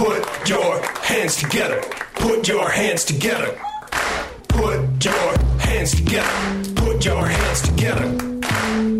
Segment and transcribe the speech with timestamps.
[0.00, 1.82] Put your hands together.
[2.14, 3.54] Put your hands together.
[4.48, 6.72] Put your hands together.
[6.74, 8.08] Put your hands together.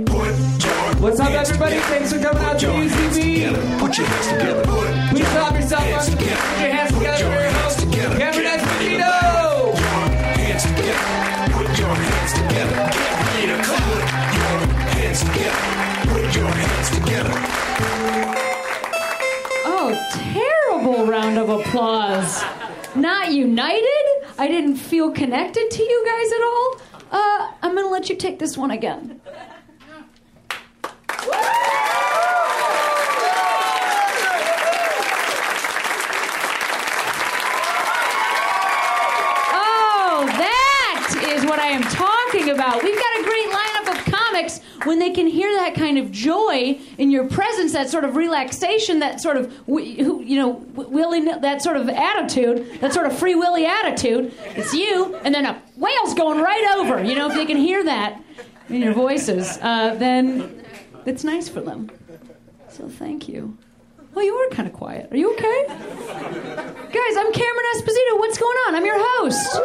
[0.05, 1.77] Put your What's up, everybody?
[1.77, 1.89] together.
[1.89, 3.79] Thanks for coming out to UCB.
[3.79, 4.63] Put your hands together.
[4.63, 6.11] Put Please your clap yourself hands.
[6.11, 6.35] Put together.
[6.61, 7.50] your hands Put together your
[21.41, 22.43] of applause.
[22.95, 24.27] Not united?
[24.39, 26.77] I didn't feel connected to you guys at all.
[27.11, 29.21] Uh, I'm gonna let you take this one again.
[39.53, 42.83] Oh, that is what I am talking about.
[42.83, 46.79] We've got a great lineup of comics when they can hear that kind of joy
[46.99, 51.63] in your presence, that sort of relaxation, that sort of, you know, wi- willy, that
[51.63, 54.33] sort of attitude, that sort of free willy attitude.
[54.57, 57.03] It's you, and then a whale's going right over.
[57.03, 58.23] You know, if they can hear that
[58.69, 60.65] in your voices, uh, then
[61.07, 61.91] it's nice for them.
[62.71, 63.57] So thank you.
[64.15, 65.13] Well, you are kind of quiet.
[65.13, 65.65] Are you okay?
[65.69, 68.19] Guys, I'm Cameron Esposito.
[68.19, 68.75] What's going on?
[68.75, 69.57] I'm your host.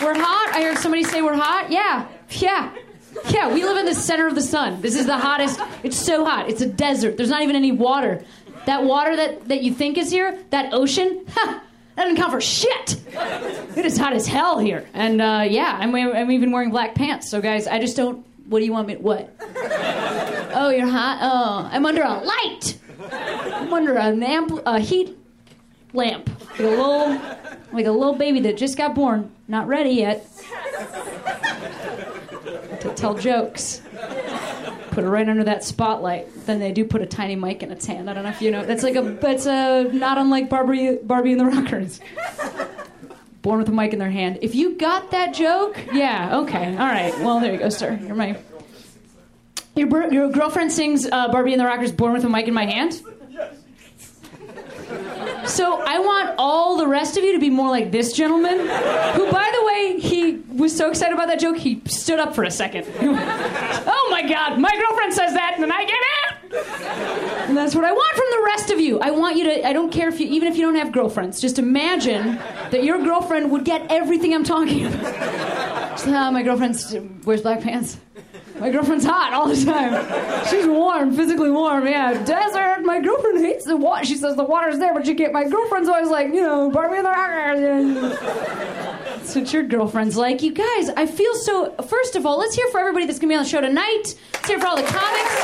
[0.00, 0.54] We're hot.
[0.54, 1.70] I heard somebody say we're hot.
[1.70, 2.06] Yeah.
[2.30, 2.72] Yeah.
[3.30, 4.80] Yeah, we live in the center of the sun.
[4.80, 5.60] This is the hottest.
[5.82, 6.48] It's so hot.
[6.48, 7.16] It's a desert.
[7.16, 8.24] There's not even any water.
[8.66, 11.62] That water that, that you think is here, that ocean, ha,
[11.96, 13.00] that doesn't count for shit.
[13.76, 14.86] It is hot as hell here.
[14.94, 17.28] And uh, yeah, I'm, I'm even wearing black pants.
[17.30, 18.24] So, guys, I just don't.
[18.46, 18.96] What do you want me?
[18.96, 19.34] What?
[19.40, 21.18] Oh, you're hot?
[21.20, 22.78] Oh, I'm under a light.
[23.12, 25.16] I'm under an amp, a heat
[25.92, 26.30] lamp.
[26.50, 27.20] Like a little,
[27.72, 30.26] like a little baby that just got born, not ready yet
[32.80, 33.82] to tell jokes.
[34.90, 36.46] Put it right under that spotlight.
[36.46, 38.10] Then they do put a tiny mic in its hand.
[38.10, 38.64] I don't know if you know.
[38.64, 39.02] That's like a.
[39.02, 42.00] That's a not unlike Barbie, Barbie and the Rockers.
[43.42, 44.40] Born with a mic in their hand.
[44.42, 47.16] If you got that joke, yeah, okay, all right.
[47.20, 47.98] Well, there you go, sir.
[48.02, 48.38] You're my.
[49.76, 52.66] Your, your girlfriend sings uh, Barbie and the Rockers Born with a Mic in My
[52.66, 53.00] Hand?
[55.48, 59.32] So I want all the rest of you to be more like this gentleman, who,
[59.32, 62.50] by the way, he was so excited about that joke, he stood up for a
[62.50, 62.86] second.
[63.90, 67.48] Oh my God, my girlfriend says that, and I get it.
[67.48, 68.98] And that's what I want from the rest of you.
[69.00, 71.40] I want you to, I don't care if you, even if you don't have girlfriends,
[71.40, 72.36] just imagine
[72.70, 75.78] that your girlfriend would get everything I'm talking about.
[75.98, 77.96] So, uh, my girlfriend wears black pants.
[78.60, 80.46] My girlfriend's hot all the time.
[80.48, 81.86] She's warm, physically warm.
[81.86, 82.82] Yeah, desert.
[82.84, 84.04] My girlfriend hates the water.
[84.04, 85.32] She says the water's there, but she can't.
[85.32, 87.06] My girlfriend's always like, you know, Barbie and
[87.96, 88.18] the.
[89.28, 90.42] That's what your girlfriend's like.
[90.42, 91.72] You guys, I feel so.
[91.82, 94.14] First of all, let's hear for everybody that's gonna be on the show tonight.
[94.32, 95.34] Let's hear for all the comics.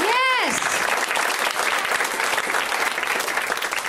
[0.00, 0.58] Yes.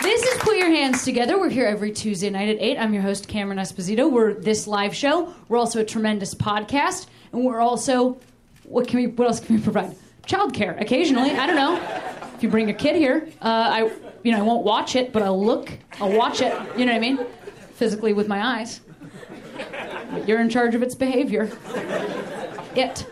[0.01, 1.37] This is Put Your Hands Together.
[1.37, 2.77] We're here every Tuesday night at 8.
[2.77, 4.09] I'm your host, Cameron Esposito.
[4.09, 5.33] We're this live show.
[5.49, 7.07] We're also a tremendous podcast.
[7.33, 8.17] And we're also,
[8.63, 9.93] what can we, what else can we provide?
[10.25, 11.31] Childcare, occasionally.
[11.31, 11.75] I don't know.
[12.35, 13.91] If you bring a kid here, uh, I,
[14.23, 15.69] you know, I won't watch it, but I'll look,
[15.99, 17.19] I'll watch it, you know what I mean?
[17.73, 18.79] Physically with my eyes.
[20.11, 21.51] But you're in charge of its behavior.
[22.73, 23.05] It.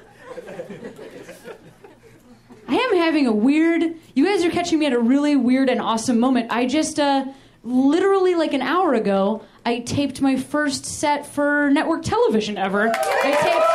[2.70, 3.84] I am having a weird.
[4.16, 6.48] You guys are catching me at a really weird and awesome moment.
[6.50, 7.26] I just, uh,
[7.64, 12.90] literally like an hour ago, I taped my first set for network television ever.
[12.90, 13.66] I taped.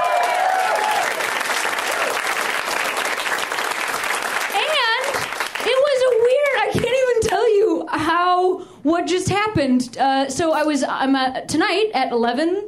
[4.57, 6.57] And it was a weird.
[6.61, 9.97] I can't even tell you how what just happened.
[9.99, 10.83] Uh, so I was.
[10.83, 12.67] I'm uh, tonight at eleven.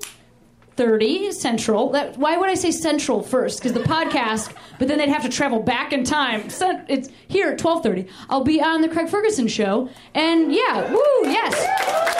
[0.78, 1.90] 30 Central.
[1.90, 3.58] That, why would I say Central first?
[3.58, 6.44] Because the podcast, but then they'd have to travel back in time.
[6.46, 8.08] It's here at 12:30.
[8.30, 11.52] I'll be on the Craig Ferguson show, and yeah, woo, yes.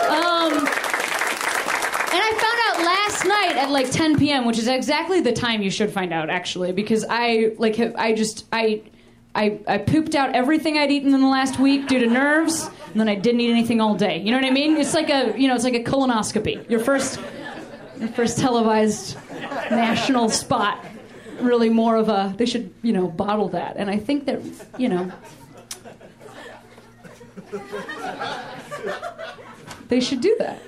[0.09, 5.33] Um, and I found out last night at like 10 p.m., which is exactly the
[5.33, 8.83] time you should find out, actually, because I like have, I just I.
[9.35, 12.99] I, I pooped out everything I'd eaten in the last week due to nerves, and
[12.99, 14.19] then I didn't eat anything all day.
[14.19, 14.79] You know what I mean?
[14.79, 16.69] It's like a you know, it's like a colonoscopy.
[16.69, 17.21] Your first
[17.99, 19.17] your first televised
[19.71, 20.85] national spot.
[21.41, 23.77] Really more of a they should, you know, bottle that.
[23.77, 24.41] And I think that,
[24.77, 25.13] you know,
[29.89, 30.61] they should do that.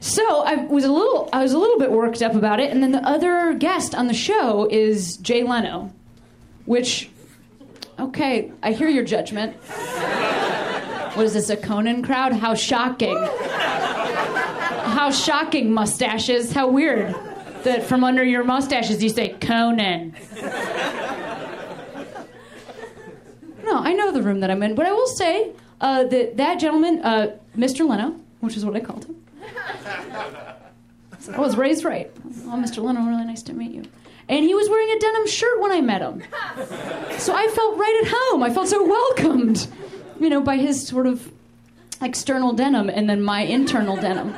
[0.00, 2.82] So I was a little I was a little bit worked up about it, and
[2.82, 5.92] then the other guest on the show is Jay Leno,
[6.66, 7.08] which
[7.98, 9.56] okay, I hear your judgment.
[11.16, 12.32] Was this, a Conan crowd?
[12.32, 13.16] How shocking.
[15.04, 16.50] How shocking mustaches.
[16.50, 17.14] How weird.
[17.64, 20.14] that from under your mustaches you say Conan.
[23.64, 25.52] No, I know the room that I'm in, but I will say
[25.82, 27.86] uh, that that gentleman, uh, Mr.
[27.86, 29.22] Leno, which is what I called him.
[31.34, 32.10] I was raised right.
[32.46, 32.82] Oh, Mr.
[32.82, 33.84] Leno, really nice to meet you.
[34.30, 36.22] And he was wearing a denim shirt when I met him.
[37.18, 38.42] So I felt right at home.
[38.42, 39.66] I felt so welcomed,
[40.18, 41.30] you know, by his sort of
[42.04, 44.34] external denim and then my internal denim.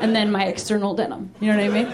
[0.00, 1.32] And then my external denim.
[1.40, 1.92] You know what I mean?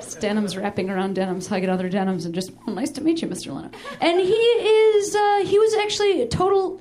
[0.00, 3.28] Just denims wrapping around denims, hugging other denims, and just, oh, nice to meet you,
[3.28, 3.54] Mr.
[3.54, 3.70] Leno.
[4.00, 6.80] And he is, uh, he was actually a total,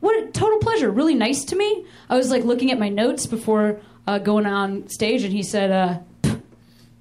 [0.00, 0.90] what a total pleasure.
[0.90, 1.84] Really nice to me.
[2.08, 5.70] I was like looking at my notes before uh, going on stage, and he said,
[5.70, 5.98] uh,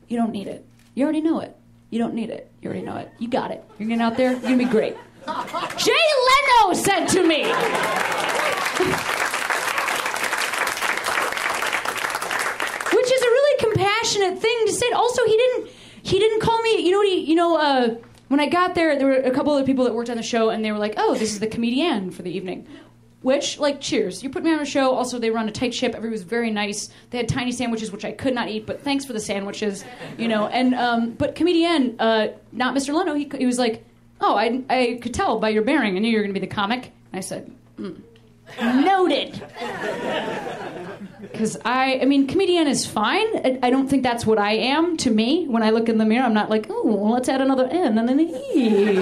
[0.08, 0.66] you don't need it.
[0.94, 1.56] You already know it.
[1.90, 2.52] You don't need it.
[2.62, 3.10] You already know it.
[3.20, 3.64] You got it.
[3.78, 4.32] You're getting out there.
[4.32, 4.96] You're gonna be great.
[5.78, 5.94] Jay
[6.28, 7.44] Leno said to me.
[12.94, 13.32] Which is a
[14.16, 14.92] really compassionate thing to say.
[14.92, 15.70] Also, he didn't
[16.04, 16.86] he didn't call me.
[16.86, 17.20] You know what he?
[17.20, 17.96] You know, uh,
[18.28, 20.50] when I got there, there were a couple other people that worked on the show,
[20.50, 22.68] and they were like, "Oh, this is the comedian for the evening."
[23.24, 24.22] Which, like, cheers.
[24.24, 24.94] You put me on a show.
[24.94, 25.96] Also, they run a tight ship.
[25.96, 26.90] Everybody was very nice.
[27.10, 29.84] They had tiny sandwiches, which I could not eat, but thanks for the sandwiches,
[30.18, 30.48] you know.
[30.48, 32.94] And um, but comedian, uh, not Mr.
[32.94, 33.16] Leno.
[33.16, 33.84] He, he was like,
[34.22, 35.96] "Oh, I, I could tell by your bearing.
[35.96, 38.00] I knew you were going to be the comic." And I said, mm.
[38.62, 39.42] "Noted."
[41.22, 43.28] Because I, I mean, comedian is fine.
[43.46, 45.46] I, I don't think that's what I am to me.
[45.48, 48.10] When I look in the mirror, I'm not like, oh, let's add another N and
[48.10, 49.00] an E.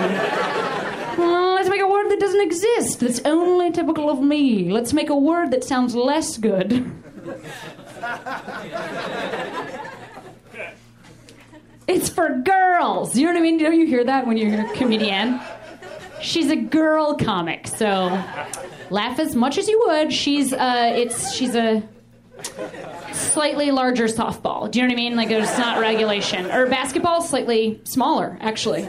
[1.18, 3.00] Well, let's make a word that doesn't exist.
[3.00, 4.70] That's only typical of me.
[4.70, 6.92] Let's make a word that sounds less good.
[11.88, 13.16] it's for girls.
[13.16, 13.58] You know what I mean?
[13.58, 15.40] Don't you hear that when you hear comedian?
[16.22, 18.22] She's a girl comic, so
[18.90, 20.12] laugh as much as you would.
[20.14, 21.84] She's uh, it's she's a
[23.14, 24.70] slightly larger softball.
[24.70, 25.16] Do you know what I mean?
[25.16, 26.52] Like it's not regulation.
[26.52, 28.88] Or basketball, slightly smaller, actually.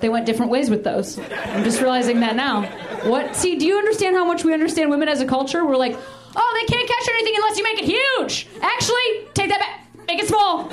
[0.00, 1.18] They went different ways with those.
[1.18, 2.66] I'm just realizing that now.
[3.08, 3.34] What?
[3.34, 5.64] See, do you understand how much we understand women as a culture?
[5.64, 5.96] We're like,
[6.36, 8.46] oh, they can't catch anything unless you make it huge.
[8.60, 9.80] Actually, take that back.
[10.06, 10.64] Make it small.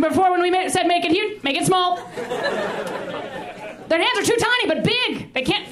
[0.00, 1.98] Before, when we said make it huge, make it small.
[3.88, 5.32] Their hands are too tiny, but big.
[5.34, 5.68] They can't.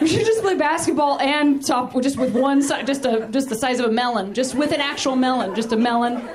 [0.00, 3.80] We should just play basketball and soft, just with one just a just the size
[3.80, 6.28] of a melon, just with an actual melon, just a melon.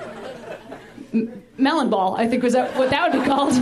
[1.14, 3.54] M- melon ball, I think was that what that would be called.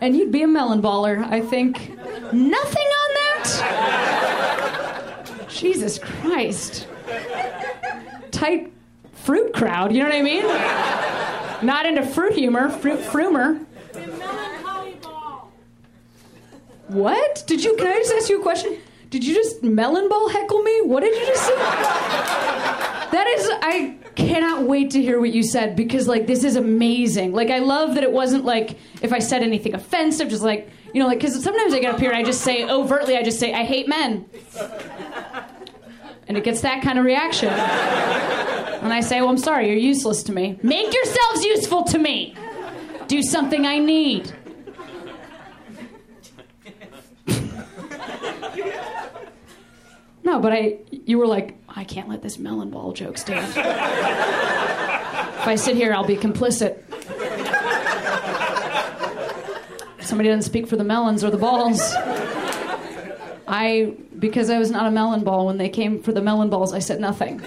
[0.00, 1.90] And you'd be a melon baller, I think.
[2.32, 3.44] Nothing on that?
[5.48, 6.86] Jesus Christ.
[8.30, 8.72] Tight
[9.12, 10.44] fruit crowd, you know what I mean?
[11.66, 13.64] Not into fruit humor, fruit frumer.
[16.88, 17.44] What?
[17.46, 17.76] Did you?
[17.76, 18.78] Can I just ask you a question?
[19.10, 20.82] Did you just melon ball heckle me?
[20.82, 21.56] What did you just say?
[23.10, 27.32] That is, I cannot wait to hear what you said because, like, this is amazing.
[27.32, 31.00] Like, I love that it wasn't like if I said anything offensive, just like, you
[31.00, 33.40] know, like, because sometimes I get up here and I just say overtly, I just
[33.40, 34.26] say, I hate men.
[36.26, 37.48] And it gets that kind of reaction.
[37.48, 40.58] And I say, well, I'm sorry, you're useless to me.
[40.62, 42.34] Make yourselves useful to me.
[43.06, 44.34] Do something I need.
[50.28, 53.46] No, but I, you were like, I can't let this melon ball joke stand.
[53.48, 53.56] if
[55.46, 56.82] I sit here, I'll be complicit.
[60.02, 61.80] Somebody doesn't speak for the melons or the balls.
[63.48, 66.74] I, because I was not a melon ball, when they came for the melon balls,
[66.74, 67.40] I said nothing.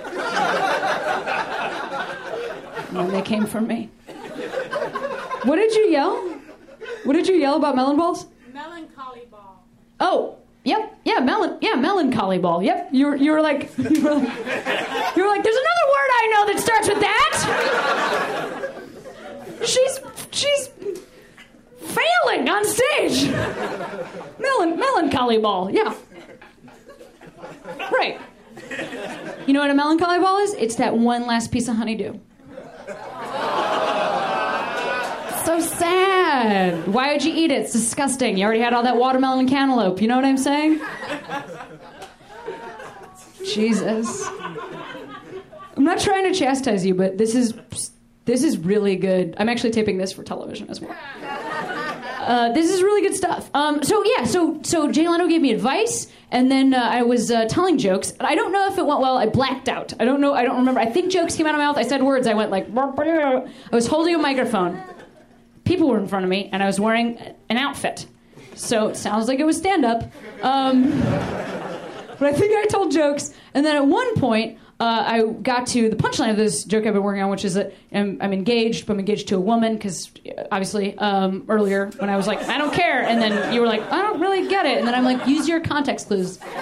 [2.87, 3.91] And then they came for me.
[5.43, 6.17] What did you yell?
[7.03, 8.25] What did you yell about melon balls?
[8.51, 9.67] Melancholy ball.
[9.99, 12.61] Oh, yep, yeah, melon, yeah, melancholy ball.
[12.63, 14.29] Yep, you were, you were like, you were like,
[15.15, 17.31] you like, there's another word I know that starts with that.
[19.65, 19.99] She's,
[20.31, 20.69] she's
[21.77, 23.29] failing on stage.
[24.39, 25.69] Melon, melancholy ball.
[25.71, 25.93] Yeah.
[27.91, 28.19] Right.
[29.45, 30.53] You know what a melancholy ball is?
[30.55, 32.17] It's that one last piece of honeydew.
[35.45, 36.87] So sad.
[36.87, 37.61] Why would you eat it?
[37.63, 38.37] It's disgusting.
[38.37, 40.01] You already had all that watermelon and cantaloupe.
[40.01, 40.79] You know what I'm saying?
[43.45, 44.27] Jesus.
[45.75, 47.53] I'm not trying to chastise you, but this is
[48.25, 49.35] this is really good.
[49.37, 50.95] I'm actually taping this for television as well.
[52.21, 53.49] Uh, this is really good stuff.
[53.55, 57.31] Um, so yeah, so so Jay Leno gave me advice, and then uh, I was
[57.31, 58.13] uh, telling jokes.
[58.19, 59.17] I don't know if it went well.
[59.17, 59.93] I blacked out.
[59.99, 60.35] I don't know.
[60.35, 60.79] I don't remember.
[60.79, 61.77] I think jokes came out of my mouth.
[61.77, 62.27] I said words.
[62.27, 62.67] I went like.
[62.77, 64.81] I was holding a microphone.
[65.71, 68.05] People were in front of me, and I was wearing an outfit.
[68.55, 70.03] So it sounds like it was stand up.
[70.41, 75.67] Um, but I think I told jokes, And then at one point, uh, I got
[75.67, 78.33] to the punchline of this joke I've been working on, which is that I'm, I'm
[78.33, 80.11] engaged, but I'm engaged to a woman because
[80.51, 83.81] obviously um, earlier when I was like, I don't care, and then you were like,
[83.93, 86.37] I don't really get it, and then I'm like, use your context clues.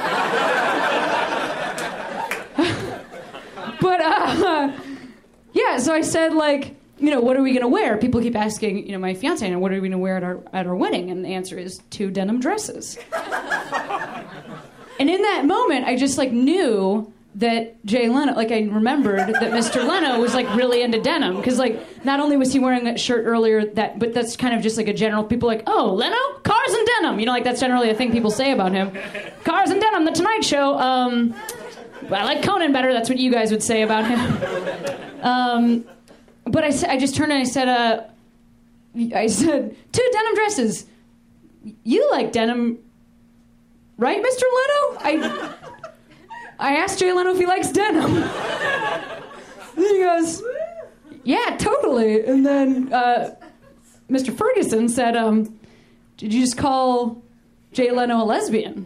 [3.81, 4.71] but uh,
[5.53, 7.97] yeah, so I said like, you know, what are we gonna wear?
[7.97, 10.41] People keep asking, you know, my fiance, and what are we gonna wear at our
[10.53, 11.09] at our wedding?
[11.11, 12.97] And the answer is two denim dresses.
[13.13, 19.51] and in that moment, I just like knew that Jay Leno, like I remembered that
[19.51, 19.87] Mr.
[19.87, 23.25] Leno was like really into denim because like not only was he wearing that shirt
[23.25, 26.73] earlier that, but that's kind of just like a general people like oh Leno cars
[26.73, 28.91] and denim, you know like that's generally a thing people say about him.
[29.45, 30.77] Cars and denim, The Tonight Show.
[30.77, 31.33] Um,
[32.11, 32.91] I like Conan better.
[32.91, 34.95] That's what you guys would say about him.
[35.19, 35.83] Um,
[36.51, 38.03] but I, I just turned and I said, uh,
[39.15, 40.85] I said two denim dresses.
[41.83, 42.79] You like denim,
[43.97, 44.43] right, Mr.
[44.57, 44.99] Leno?
[45.01, 45.55] I.
[46.59, 48.17] I asked Jay Leno if he likes denim.
[48.17, 48.31] and
[49.77, 50.43] he goes,
[51.23, 52.25] Yeah, totally.
[52.25, 53.33] And then uh,
[54.09, 54.35] Mr.
[54.35, 55.57] Ferguson said, um,
[56.17, 57.23] Did you just call
[57.71, 58.85] Jay Leno a lesbian?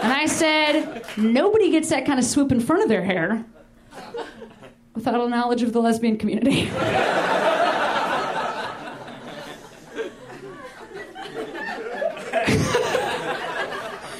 [0.00, 3.44] and I said, Nobody gets that kind of swoop in front of their hair
[4.94, 6.70] without a knowledge of the lesbian community.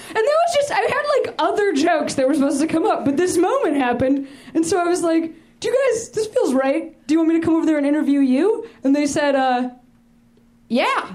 [0.09, 3.05] And that was just I had like other jokes that were supposed to come up,
[3.05, 6.11] but this moment happened, and so I was like, "Do you guys?
[6.11, 6.97] This feels right.
[7.07, 9.71] Do you want me to come over there and interview you?" And they said, uh,
[10.69, 11.15] "Yeah."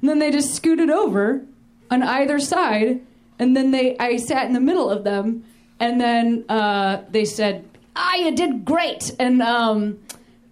[0.00, 1.44] and then they just scooted over
[1.90, 3.00] on either side,
[3.38, 5.44] and then they I sat in the middle of them,
[5.80, 9.98] and then uh, they said, "Ah, you did great," and um,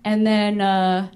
[0.05, 1.09] and then uh,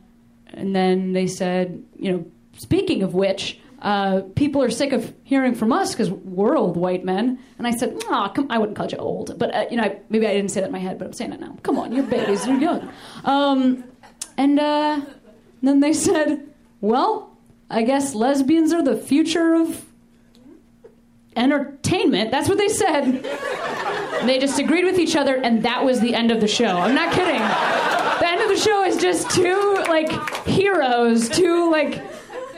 [0.52, 5.54] and then they said, you know, speaking of which uh, people are sick of hearing
[5.54, 7.38] from us because we're old white men.
[7.58, 9.38] And I said, oh, come, I wouldn't call you old.
[9.38, 11.12] But, uh, you know, I, maybe I didn't say that in my head, but I'm
[11.12, 11.56] saying it now.
[11.62, 12.92] Come on, you're babies, you're young.
[13.24, 13.84] Um,
[14.36, 15.00] and uh,
[15.62, 16.46] then they said,
[16.80, 17.36] well,
[17.70, 19.86] I guess lesbians are the future of
[21.36, 22.30] entertainment.
[22.30, 23.22] That's what they said.
[24.24, 26.76] they just agreed with each other, and that was the end of the show.
[26.76, 27.40] I'm not kidding.
[27.40, 30.10] The end of the show is just two, like,
[30.46, 32.02] heroes, two, like,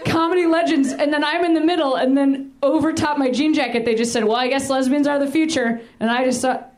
[0.05, 3.85] comedy legends, and then I'm in the middle, and then over top my jean jacket,
[3.85, 6.75] they just said, "Well, I guess lesbians are the future," and I just thought.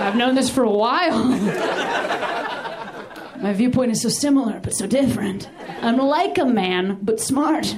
[0.00, 1.24] I've known this for a while.
[3.40, 5.48] My viewpoint is so similar, but so different.
[5.80, 7.76] I'm like a man, but smart.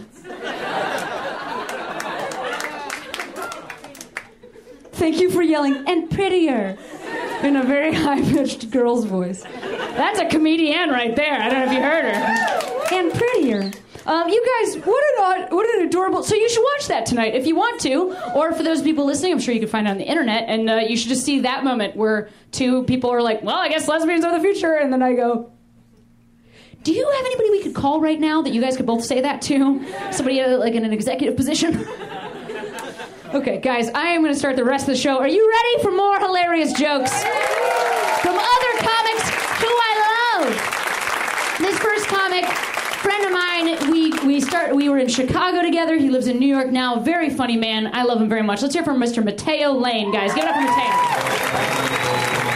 [4.92, 6.78] Thank you for yelling, and prettier,
[7.42, 9.42] in a very high pitched girl's voice.
[9.42, 11.34] That's a comedian right there.
[11.34, 12.94] I don't know if you heard her.
[12.94, 13.70] And prettier.
[14.06, 16.22] Um, you guys, what an what an adorable.
[16.22, 19.32] So you should watch that tonight if you want to, or for those people listening,
[19.32, 21.40] I'm sure you can find it on the internet, and uh, you should just see
[21.40, 24.92] that moment where two people are like, "Well, I guess lesbians are the future," and
[24.92, 25.50] then I go,
[26.84, 29.20] "Do you have anybody we could call right now that you guys could both say
[29.22, 29.84] that to?
[30.12, 31.86] Somebody uh, like in an executive position."
[33.34, 35.18] okay, guys, I am going to start the rest of the show.
[35.18, 37.22] Are you ready for more hilarious jokes
[38.22, 39.24] from other comics
[39.60, 39.92] who I
[40.38, 41.58] love?
[41.58, 42.44] This first comic
[43.04, 45.96] friend of mine, we we start we were in Chicago together.
[45.96, 47.00] He lives in New York now.
[47.00, 47.90] Very funny man.
[47.94, 48.62] I love him very much.
[48.62, 49.24] Let's hear from Mr.
[49.24, 50.34] Mateo Lane, guys.
[50.34, 52.53] Give it up for Mateo.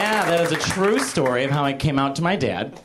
[0.00, 2.80] Yeah, that is a true story of how I came out to my dad.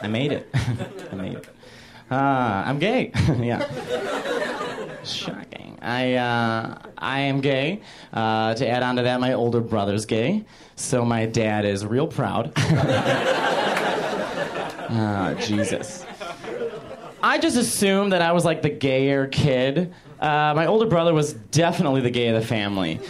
[0.00, 0.48] I made it.
[1.10, 1.48] I made it.
[2.12, 3.10] Uh, I'm gay.
[3.40, 3.66] yeah.
[5.02, 5.76] Shocking.
[5.82, 7.80] I uh, I am gay.
[8.12, 10.44] Uh, to add on to that, my older brother's gay,
[10.76, 12.52] so my dad is real proud.
[14.96, 16.04] Ah, Jesus.
[17.34, 21.32] I just assumed that I was like the gayer kid Uh, my older brother was
[21.32, 23.00] definitely the gay of the family.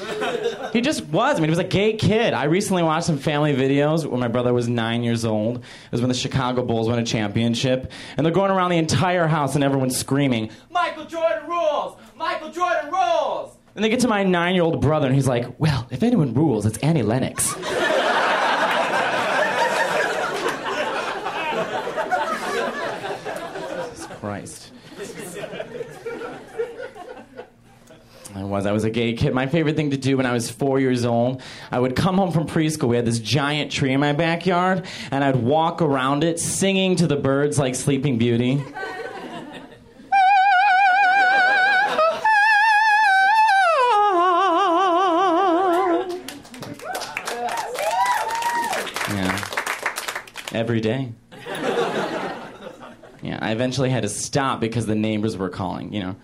[0.72, 1.36] He just was.
[1.36, 2.32] I mean, he was a gay kid.
[2.32, 5.58] I recently watched some family videos when my brother was nine years old.
[5.58, 7.92] It was when the Chicago Bulls won a championship.
[8.16, 11.98] And they're going around the entire house and everyone's screaming, Michael Jordan rules!
[12.16, 13.54] Michael Jordan rules!
[13.76, 16.32] And they get to my nine year old brother and he's like, Well, if anyone
[16.32, 17.54] rules, it's Annie Lennox.
[23.90, 24.72] Jesus Christ.
[28.34, 28.66] I was.
[28.66, 29.32] I was a gay kid.
[29.32, 32.32] My favorite thing to do when I was four years old, I would come home
[32.32, 32.88] from preschool.
[32.88, 37.06] We had this giant tree in my backyard, and I'd walk around it singing to
[37.06, 38.62] the birds like Sleeping Beauty.
[49.10, 49.44] Yeah.
[50.52, 51.12] Every day.
[53.22, 56.16] Yeah, I eventually had to stop because the neighbors were calling, you know.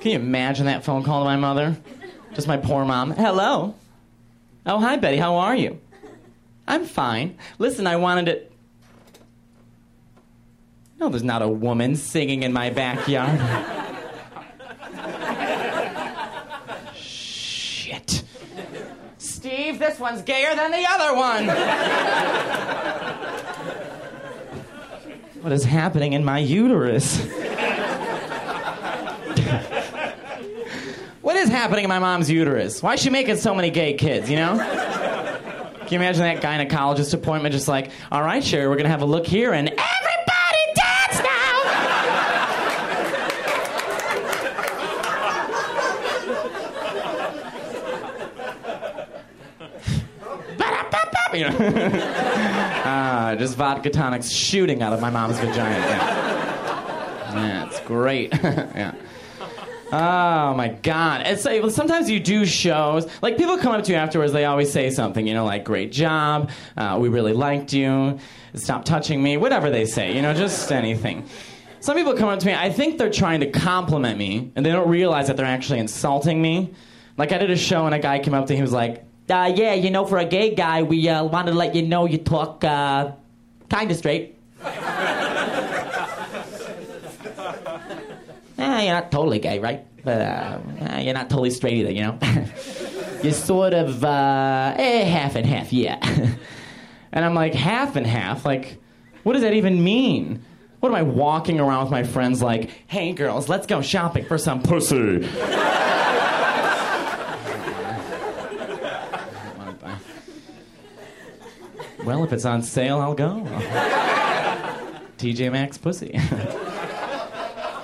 [0.00, 1.76] Can you imagine that phone call to my mother?
[2.34, 3.10] Just my poor mom.
[3.10, 3.74] Hello.
[4.64, 5.16] Oh, hi, Betty.
[5.16, 5.80] How are you?
[6.68, 7.36] I'm fine.
[7.58, 8.52] Listen, I wanted it.
[11.00, 13.40] No, there's not a woman singing in my backyard.
[16.94, 18.22] Shit.
[19.18, 21.46] Steve, this one's gayer than the other one.
[25.42, 27.26] what is happening in my uterus?
[31.28, 32.82] What is happening in my mom's uterus?
[32.82, 34.56] Why is she making so many gay kids, you know?
[34.56, 39.04] Can you imagine that gynecologist appointment just like, all right, Sherry, we're gonna have a
[39.04, 41.60] look here and everybody dance now!
[51.34, 52.14] You know?
[52.90, 55.76] Ah, just vodka tonics shooting out of my mom's vagina.
[57.34, 58.32] Yeah, it's great.
[58.42, 58.94] yeah.
[59.90, 61.26] Oh my god!
[61.26, 63.06] It's like sometimes you do shows.
[63.22, 65.92] Like people come up to you afterwards, they always say something, you know, like "Great
[65.92, 68.18] job," uh, "We really liked you,"
[68.54, 71.24] "Stop touching me," whatever they say, you know, just anything.
[71.80, 72.54] Some people come up to me.
[72.54, 76.42] I think they're trying to compliment me, and they don't realize that they're actually insulting
[76.42, 76.74] me.
[77.16, 78.56] Like I did a show, and a guy came up to me.
[78.56, 81.56] He was like, uh, "Yeah, you know, for a gay guy, we uh, wanted to
[81.56, 83.12] let you know you talk uh,
[83.70, 84.34] kind of straight."
[88.78, 89.84] Eh, you're not totally gay, right?
[90.04, 92.16] But uh, eh, you're not totally straight either, you know?
[93.24, 95.98] you're sort of uh, eh, half and half, yeah.
[97.12, 98.44] and I'm like, half and half?
[98.44, 98.78] Like,
[99.24, 100.44] what does that even mean?
[100.78, 104.38] What am I walking around with my friends like, hey girls, let's go shopping for
[104.38, 104.94] some pussy?
[112.04, 113.44] well, if it's on sale, I'll go.
[115.18, 116.16] TJ Maxx pussy.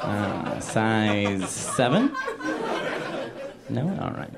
[0.05, 2.14] Uh, size seven?
[3.71, 3.88] No?
[4.01, 4.31] All right.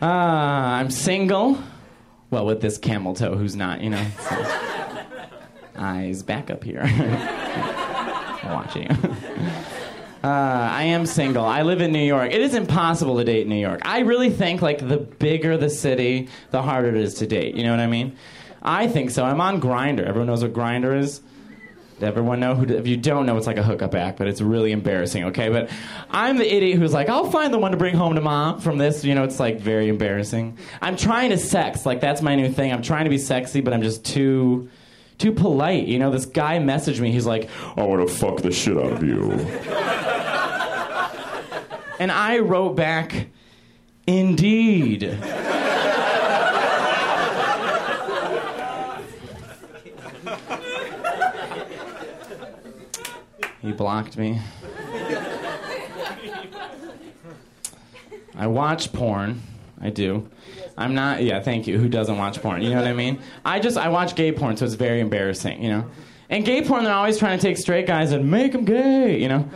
[0.00, 1.58] Uh, I'm single.
[2.30, 4.04] Well, with this camel toe, who's not, you know.
[4.18, 4.56] So.
[5.76, 6.82] Eyes back up here.
[8.44, 8.88] Watching.
[10.24, 10.28] Uh,
[10.72, 11.44] I am single.
[11.44, 12.32] I live in New York.
[12.32, 13.82] It is impossible to date in New York.
[13.84, 17.56] I really think like the bigger the city, the harder it is to date.
[17.56, 18.16] You know what I mean?
[18.62, 19.24] I think so.
[19.24, 20.06] I'm on Grindr.
[20.06, 21.20] Everyone knows what Grindr is.
[22.02, 22.64] Everyone know who?
[22.64, 25.24] If you don't know, it's like a hookup act, but it's really embarrassing.
[25.24, 25.70] Okay, but
[26.10, 28.78] I'm the idiot who's like, I'll find the one to bring home to mom from
[28.78, 29.04] this.
[29.04, 30.58] You know, it's like very embarrassing.
[30.80, 32.72] I'm trying to sex, like that's my new thing.
[32.72, 34.68] I'm trying to be sexy, but I'm just too,
[35.18, 35.86] too polite.
[35.86, 37.12] You know, this guy messaged me.
[37.12, 39.32] He's like, I want to fuck the shit out of you.
[41.98, 43.26] and I wrote back,
[44.06, 45.18] Indeed.
[53.62, 54.40] He blocked me.
[58.34, 59.40] I watch porn.
[59.80, 60.28] I do.
[60.76, 61.22] I'm not.
[61.22, 61.78] Yeah, thank you.
[61.78, 62.62] Who doesn't watch porn?
[62.62, 63.20] You know what I mean?
[63.44, 65.62] I just I watch gay porn, so it's very embarrassing.
[65.62, 65.86] You know.
[66.28, 69.20] And gay porn, they're always trying to take straight guys and make them gay.
[69.20, 69.48] You know.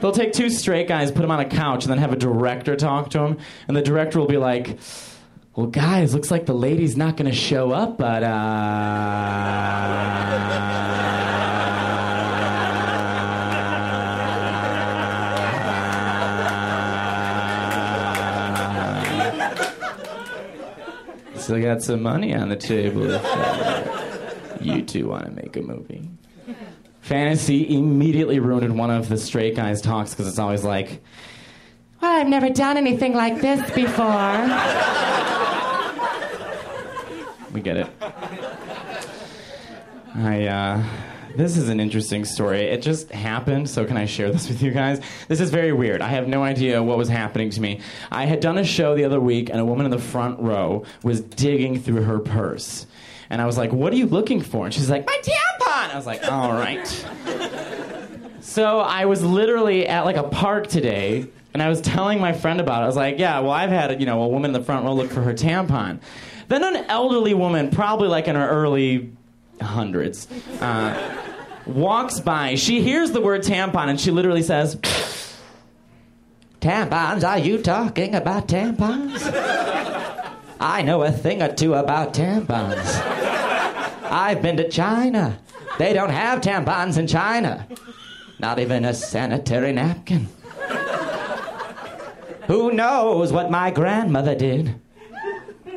[0.00, 2.76] They'll take two straight guys, put them on a couch, and then have a director
[2.76, 4.78] talk to them, and the director will be like.
[5.56, 8.28] Well, guys, looks like the lady's not going to show up, but uh,
[21.48, 25.62] still got some money on the table if uh, you two want to make a
[25.62, 26.06] movie.
[27.00, 31.02] Fantasy immediately ruined one of the straight guys' talks because it's always like,
[32.02, 34.42] well, I've never done anything like this before.
[37.50, 37.88] we get it.
[40.16, 40.84] I, uh,
[41.38, 42.62] This is an interesting story.
[42.62, 45.00] It just happened, so can I share this with you guys?
[45.28, 46.02] This is very weird.
[46.02, 47.80] I have no idea what was happening to me.
[48.10, 50.82] I had done a show the other week, and a woman in the front row
[51.04, 52.88] was digging through her purse.
[53.30, 54.64] And I was like, What are you looking for?
[54.64, 55.92] And she's like, My tampon!
[55.92, 56.88] I was like, All right.
[58.40, 62.60] So I was literally at like a park today, and I was telling my friend
[62.60, 62.84] about it.
[62.84, 64.94] I was like, "Yeah, well, I've had you know a woman in the front row
[64.94, 66.00] look for her tampon."
[66.48, 69.12] Then an elderly woman, probably like in her early
[69.60, 70.28] hundreds,
[70.60, 71.27] uh,
[71.68, 72.54] walks by.
[72.54, 74.76] She hears the word tampon, and she literally says,
[76.60, 77.26] "Tampons?
[77.26, 79.22] Are you talking about tampons?"
[80.60, 83.00] I know a thing or two about tampons.
[84.10, 85.38] I've been to China.
[85.78, 87.66] They don't have tampons in China.
[88.40, 90.28] Not even a sanitary napkin.
[92.48, 94.80] Who knows what my grandmother did?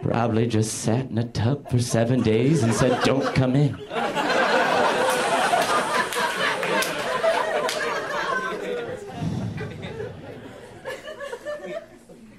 [0.01, 3.77] Probably just sat in a tub for seven days and said, Don't come in.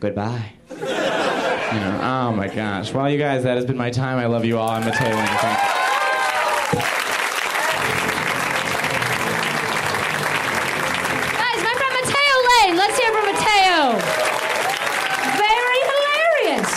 [0.03, 0.53] Goodbye.
[0.69, 2.93] Oh my gosh.
[2.93, 4.19] Well, you guys, that has been my time.
[4.19, 4.69] I love you all.
[4.69, 5.27] I'm Mateo Lane.
[5.29, 5.71] Thank you.
[11.39, 12.75] Guys, my friend Mateo Lane.
[12.77, 13.95] Let's hear from Mateo.
[15.39, 16.71] Very hilarious.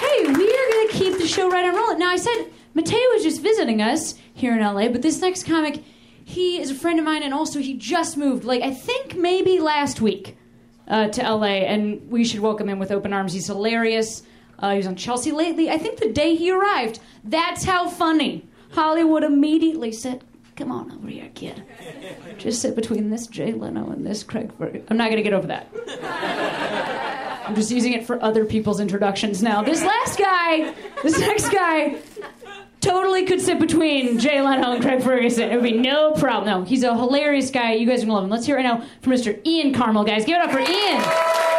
[0.00, 2.00] Hey, we are going to keep the show right on rolling.
[2.00, 5.84] Now, I said Mateo was just visiting us here in LA, but this next comic,
[6.24, 9.60] he is a friend of mine, and also he just moved, like, I think maybe
[9.60, 10.36] last week
[10.88, 13.32] uh, to LA, and we should welcome him with open arms.
[13.32, 14.22] He's hilarious.
[14.58, 15.70] Uh, he was on Chelsea Lately.
[15.70, 18.46] I think the day he arrived, that's how funny.
[18.70, 21.62] Hollywood immediately said, Come on over here, kid.
[22.36, 24.86] Just sit between this Jay Leno and this Craig Ferguson.
[24.90, 25.66] I'm not going to get over that.
[27.46, 29.62] I'm just using it for other people's introductions now.
[29.62, 31.96] This last guy, this next guy,
[32.82, 35.50] totally could sit between Jay Leno and Craig Ferguson.
[35.50, 36.46] It would be no problem.
[36.46, 37.72] No, he's a hilarious guy.
[37.74, 38.30] You guys are going to love him.
[38.30, 39.40] Let's hear it right now from Mr.
[39.46, 40.26] Ian Karmel, guys.
[40.26, 41.51] Give it up for Ian.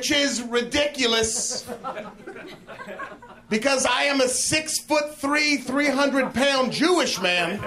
[0.00, 1.68] Which is ridiculous
[3.50, 7.60] because I am a six foot three, 300 pound Jewish man.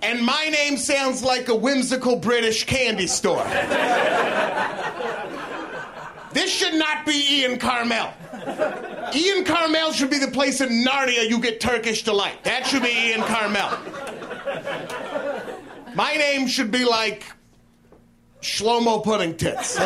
[0.00, 3.42] And my name sounds like a whimsical British candy store.
[6.32, 8.12] This should not be Ian Karmel.
[9.12, 12.44] Ian Karmel should be the place in Narnia you get Turkish delight.
[12.44, 13.76] That should be Ian Karmel.
[15.96, 17.24] My name should be like
[18.40, 19.76] Shlomo Pudding Tits.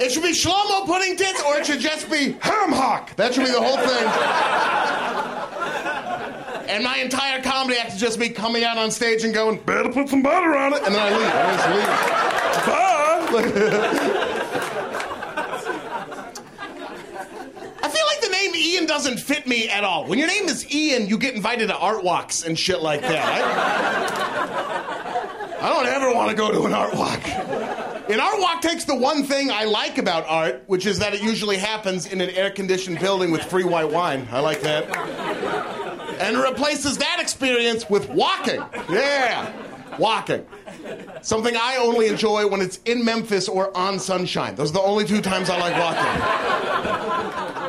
[0.00, 3.14] It should be Shlomo Pudding Tits, or it should just be Ham Hock.
[3.16, 4.06] That should be the whole thing.
[6.70, 9.90] And my entire comedy act should just be coming out on stage and going, better
[9.92, 10.82] put some butter on it.
[10.84, 11.34] And then I leave.
[11.34, 11.86] I just leave.
[12.66, 12.90] Bye.
[17.82, 20.06] I feel like the name Ian doesn't fit me at all.
[20.06, 23.42] When your name is Ian, you get invited to art walks and shit like that.
[25.60, 27.26] I, I don't ever want to go to an art walk.
[27.28, 31.22] An art walk takes the one thing I like about art, which is that it
[31.22, 34.26] usually happens in an air conditioned building with free white wine.
[34.32, 34.96] I like that.
[36.20, 38.62] And replaces that experience with walking.
[38.90, 39.52] Yeah,
[39.98, 40.46] walking.
[41.22, 44.54] Something I only enjoy when it's in Memphis or on sunshine.
[44.54, 47.59] Those are the only two times I like walking.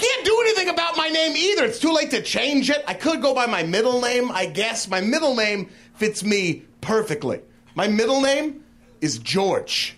[0.00, 1.66] I can't do anything about my name either.
[1.66, 2.82] It's too late to change it.
[2.86, 4.88] I could go by my middle name, I guess.
[4.88, 7.42] My middle name fits me perfectly.
[7.74, 8.64] My middle name
[9.02, 9.94] is George.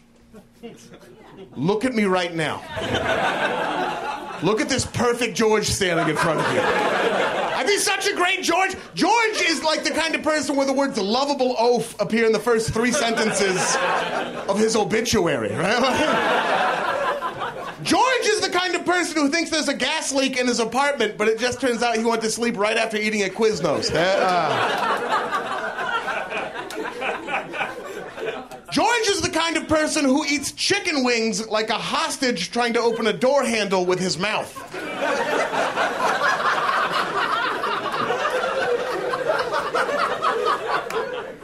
[1.54, 2.62] Look at me right now.
[4.42, 6.60] Look at this perfect George standing in front of you.
[6.60, 8.74] I'd be such a great George.
[8.94, 12.40] George is like the kind of person where the words lovable oaf appear in the
[12.40, 13.76] first three sentences
[14.48, 16.88] of his obituary, right?
[17.82, 21.16] George is the kind of person who thinks there's a gas leak in his apartment,
[21.18, 23.90] but it just turns out he went to sleep right after eating a Quiznos.
[24.22, 25.48] Uh,
[28.72, 32.80] George is the kind of person who eats chicken wings like a hostage trying to
[32.80, 34.50] open a door handle with his mouth.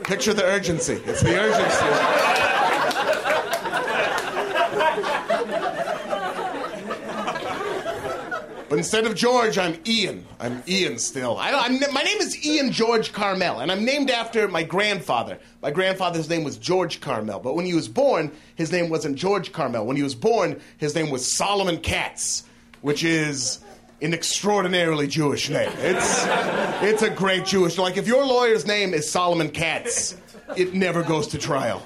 [0.04, 1.02] Picture the urgency.
[1.04, 2.47] It's the urgency.
[8.68, 10.26] But instead of George, I'm Ian.
[10.38, 11.38] I'm Ian still.
[11.38, 15.38] I, I'm, my name is Ian George Karmel, and I'm named after my grandfather.
[15.62, 19.52] My grandfather's name was George Karmel, but when he was born, his name wasn't George
[19.52, 19.86] Karmel.
[19.86, 22.44] When he was born, his name was Solomon Katz,
[22.82, 23.60] which is
[24.02, 25.72] an extraordinarily Jewish name.
[25.78, 26.26] It's,
[26.82, 27.78] it's a great Jewish.
[27.78, 30.14] Like if your lawyer's name is Solomon Katz,
[30.56, 31.82] it never goes to trial.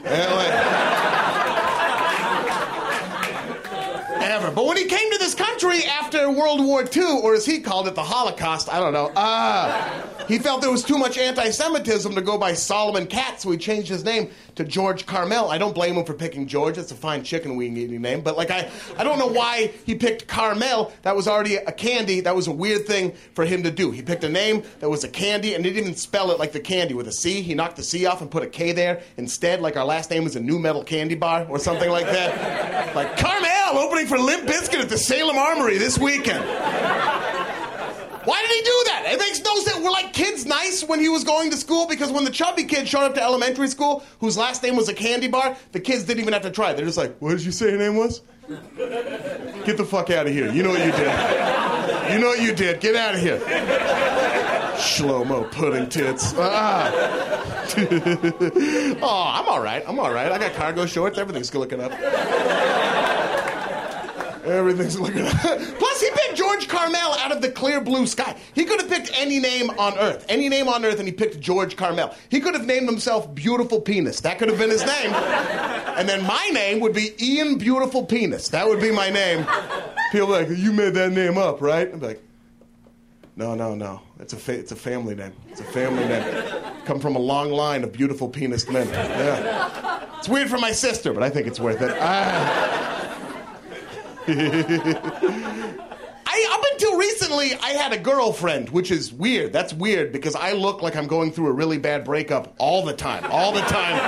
[4.54, 7.88] But when he came to this country after World War II, or as he called
[7.88, 12.14] it, the Holocaust, I don't know, uh, he felt there was too much anti Semitism
[12.14, 15.48] to go by Solomon Katz, so he changed his name to George Karmel.
[15.48, 16.78] I don't blame him for picking George.
[16.78, 18.20] It's a fine chicken wing eating name.
[18.20, 20.92] But, like, I, I don't know why he picked Karmel.
[21.02, 22.20] That was already a candy.
[22.20, 23.90] That was a weird thing for him to do.
[23.90, 26.52] He picked a name that was a candy and he didn't even spell it like
[26.52, 27.42] the candy with a C.
[27.42, 30.24] He knocked the C off and put a K there instead, like our last name
[30.24, 32.94] was a nu metal candy bar or something like that.
[32.94, 36.44] Like, Karmel opening for Limp Bizkit at the Salem Armory this weekend.
[38.24, 39.02] Why did he do that?
[39.12, 39.82] It makes no sense.
[39.84, 41.86] Were like kids nice when he was going to school?
[41.86, 44.94] Because when the chubby kid showed up to elementary school, whose last name was a
[44.94, 46.72] candy bar, the kids didn't even have to try.
[46.72, 48.22] They're just like, what did you say your name was?
[48.48, 50.52] Get the fuck out of here.
[50.52, 52.12] You know what you did.
[52.12, 52.80] You know what you did.
[52.80, 53.38] Get out of here.
[54.76, 56.34] Shlomo pudding tits.
[56.36, 56.90] Ah.
[59.00, 59.84] oh, I'm all right.
[59.86, 60.30] I'm all right.
[60.30, 61.18] I got cargo shorts.
[61.18, 61.92] Everything's looking up.
[64.44, 65.36] Everything's looking up.
[65.36, 68.36] Plus, he picked George Karmel out of the clear blue sky.
[68.54, 71.40] He could have picked any name on earth, any name on earth, and he picked
[71.40, 72.14] George Karmel.
[72.30, 74.20] He could have named himself Beautiful Penis.
[74.20, 75.12] That could have been his name.
[75.12, 78.48] And then my name would be Ian Beautiful Penis.
[78.48, 79.46] That would be my name.
[80.10, 81.92] People like, you made that name up, right?
[81.92, 82.22] I'm like,
[83.36, 84.00] no, no, no.
[84.20, 85.32] It's a fa- it's a family name.
[85.48, 86.24] It's a family name.
[86.84, 88.86] Come from a long line of beautiful penis men.
[88.88, 90.06] Yeah.
[90.18, 91.90] It's weird for my sister, but I think it's worth it.
[91.98, 92.68] Ah.
[96.34, 99.52] I, up until recently, I had a girlfriend, which is weird.
[99.52, 102.94] That's weird because I look like I'm going through a really bad breakup all the
[102.94, 103.26] time.
[103.30, 103.98] All the time.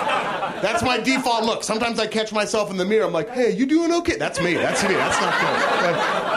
[0.62, 1.62] That's my default look.
[1.62, 3.04] Sometimes I catch myself in the mirror.
[3.04, 4.16] I'm like, hey, you doing okay?
[4.16, 4.54] That's me.
[4.54, 4.94] That's me.
[4.94, 5.40] That's not
[5.80, 6.33] good.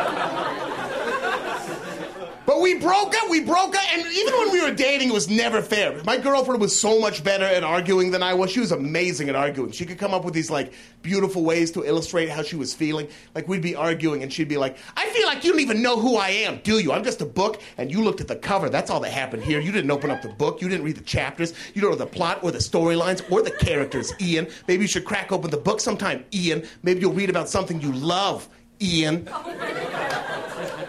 [2.47, 3.29] But we broke up.
[3.29, 3.93] We broke up.
[3.93, 6.01] And even when we were dating, it was never fair.
[6.05, 8.51] My girlfriend was so much better at arguing than I was.
[8.51, 9.71] She was amazing at arguing.
[9.71, 13.09] She could come up with these like beautiful ways to illustrate how she was feeling.
[13.35, 15.99] Like we'd be arguing and she'd be like, I feel like you don't even know
[15.99, 16.93] who I am, do you?
[16.93, 18.69] I'm just a book and you looked at the cover.
[18.69, 19.59] That's all that happened here.
[19.59, 20.61] You didn't open up the book.
[20.61, 21.53] You didn't read the chapters.
[21.73, 24.47] You don't know the plot or the storylines or the characters, Ian.
[24.69, 26.65] Maybe you should crack open the book sometime, Ian.
[26.81, 28.47] Maybe you'll read about something you love,
[28.79, 29.27] Ian.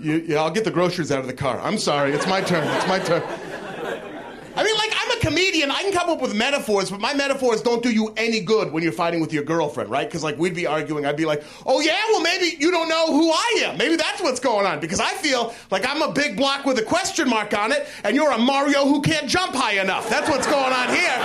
[0.00, 1.60] You, yeah, I'll get the groceries out of the car.
[1.60, 2.12] I'm sorry.
[2.12, 2.66] It's my turn.
[2.76, 3.22] It's my turn.
[4.56, 4.92] I mean, like,
[5.28, 5.70] comedian.
[5.70, 8.82] I can come up with metaphors, but my metaphors don't do you any good when
[8.82, 10.08] you're fighting with your girlfriend, right?
[10.08, 11.04] Because, like, we'd be arguing.
[11.04, 11.98] I'd be like, oh, yeah?
[12.10, 13.76] Well, maybe you don't know who I am.
[13.76, 14.80] Maybe that's what's going on.
[14.80, 18.16] Because I feel like I'm a big block with a question mark on it, and
[18.16, 20.08] you're a Mario who can't jump high enough.
[20.08, 21.18] That's what's going on here.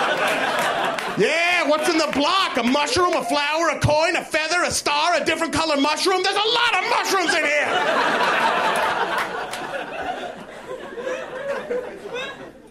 [1.17, 2.57] Yeah, what's in the block?
[2.57, 6.21] A mushroom, a flower, a coin, a feather, a star, a different color mushroom?
[6.23, 7.69] There's a lot of mushrooms in here.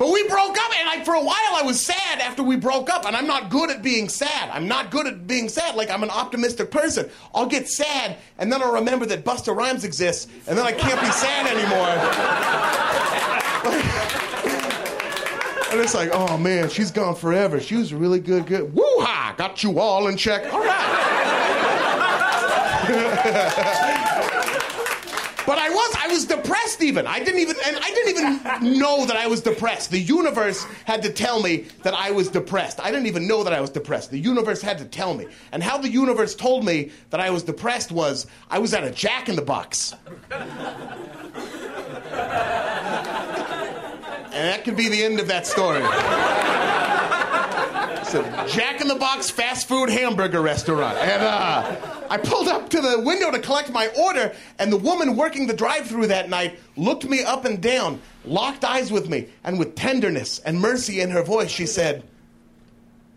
[0.03, 2.91] But we broke up, and I, for a while I was sad after we broke
[2.91, 4.51] up, and I'm not good at being sad.
[4.51, 5.77] I'm not good at being sad.
[5.77, 7.09] Like, I'm an optimistic person.
[7.33, 11.01] I'll get sad, and then I'll remember that Busta Rhymes exists, and then I can't
[11.01, 11.87] be sad anymore.
[15.71, 17.61] and it's like, oh man, she's gone forever.
[17.61, 18.75] She was really good, good.
[18.75, 19.37] Woo ha!
[19.39, 20.53] Got you all in check.
[20.53, 21.09] All right.
[25.45, 25.82] But I was
[26.13, 27.07] was depressed even.
[27.07, 29.91] I didn't even and I didn't even know that I was depressed.
[29.91, 32.81] The universe had to tell me that I was depressed.
[32.81, 34.11] I didn't even know that I was depressed.
[34.11, 35.27] The universe had to tell me.
[35.53, 38.91] And how the universe told me that I was depressed was I was at a
[38.91, 39.95] Jack in the Box.
[44.35, 45.83] And that could be the end of that story.
[48.15, 50.99] It's a Jack in the Box fast food hamburger restaurant.
[50.99, 51.77] And uh,
[52.11, 55.55] I pulled up to the window to collect my order, and the woman working the
[55.55, 59.77] drive through that night looked me up and down, locked eyes with me, and with
[59.77, 62.05] tenderness and mercy in her voice, she said,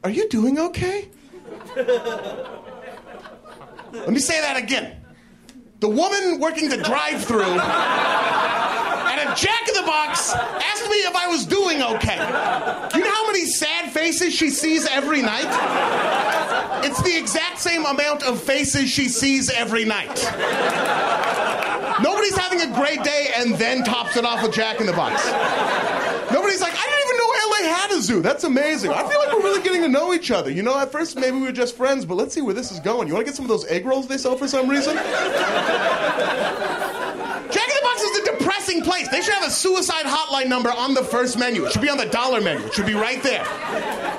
[0.06, 1.10] Are you doing okay?
[1.76, 1.88] Let
[4.10, 4.96] me say that again.
[5.82, 7.42] The woman working the drive through
[9.18, 12.18] at a Jack in the Box asked me if I was doing okay.
[12.18, 15.48] You know how many sad faces she sees every night?
[16.86, 20.16] It's the exact same amount of faces she sees every night.
[22.04, 25.26] Nobody's having a great day and then tops it off with Jack in the Box.
[26.32, 28.22] Nobody's like, I didn't even know LA had a zoo.
[28.22, 28.92] That's amazing.
[28.92, 30.50] I feel like we're really getting to know each other.
[30.52, 32.80] You know, at first maybe we were just friends, but let's see where this is
[32.80, 33.08] going.
[33.08, 34.96] You want to get some of those egg rolls they sell for some reason?
[34.96, 35.06] Jack
[37.70, 39.08] in the Box is a depressing place.
[39.10, 41.66] They should have a suicide hotline number on the first menu.
[41.66, 42.66] It should be on the dollar menu.
[42.66, 43.44] It should be right there.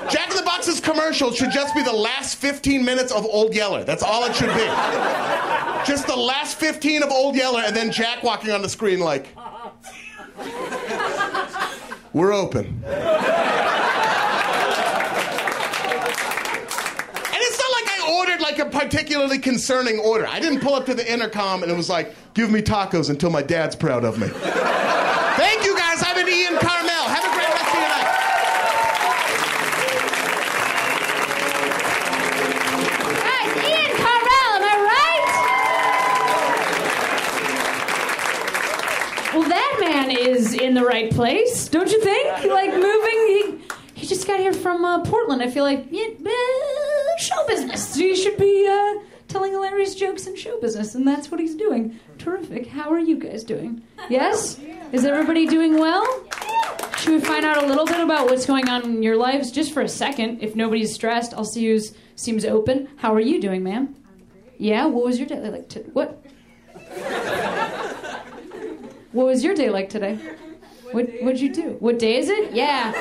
[0.09, 3.83] Jack in the Box's commercial should just be the last 15 minutes of Old Yeller.
[3.83, 4.65] That's all it should be.
[5.85, 9.27] Just the last 15 of Old Yeller, and then Jack walking on the screen like,
[12.13, 12.83] We're open.
[17.37, 20.25] And it's not like I ordered like a particularly concerning order.
[20.27, 23.29] I didn't pull up to the intercom and it was like, give me tacos until
[23.29, 24.27] my dad's proud of me.
[24.31, 26.01] Thank you guys.
[26.01, 27.05] I've been Ian Karmel.
[27.07, 28.07] Have a great rest of your night.
[33.21, 35.23] Guys, Ian Karmel, am I right?
[39.35, 42.45] Well, that man is in the right place, don't you think?
[42.51, 42.87] Like moving,
[43.27, 43.59] he,
[43.93, 45.43] he just got here from uh, Portland.
[45.43, 46.07] I feel like yeah,
[47.17, 47.95] show business.
[47.95, 51.99] He should be uh, telling hilarious jokes in show business, and that's what he's doing.
[52.17, 52.67] Terrific.
[52.67, 53.81] How are you guys doing?
[54.09, 54.59] Yes?
[54.91, 56.05] Is everybody doing well?
[56.97, 59.71] Should we find out a little bit about what's going on in your lives just
[59.71, 60.41] for a second?
[60.41, 61.79] If nobody's stressed, I'll see who
[62.15, 62.87] seems open.
[62.97, 63.95] How are you doing, ma'am?
[64.57, 64.85] Yeah.
[64.85, 65.69] What was your day like?
[65.69, 66.23] To, what?
[69.11, 70.17] what was your day like today?
[70.91, 71.75] What What'd you do?
[71.79, 72.53] What day is it?
[72.53, 72.91] Yeah.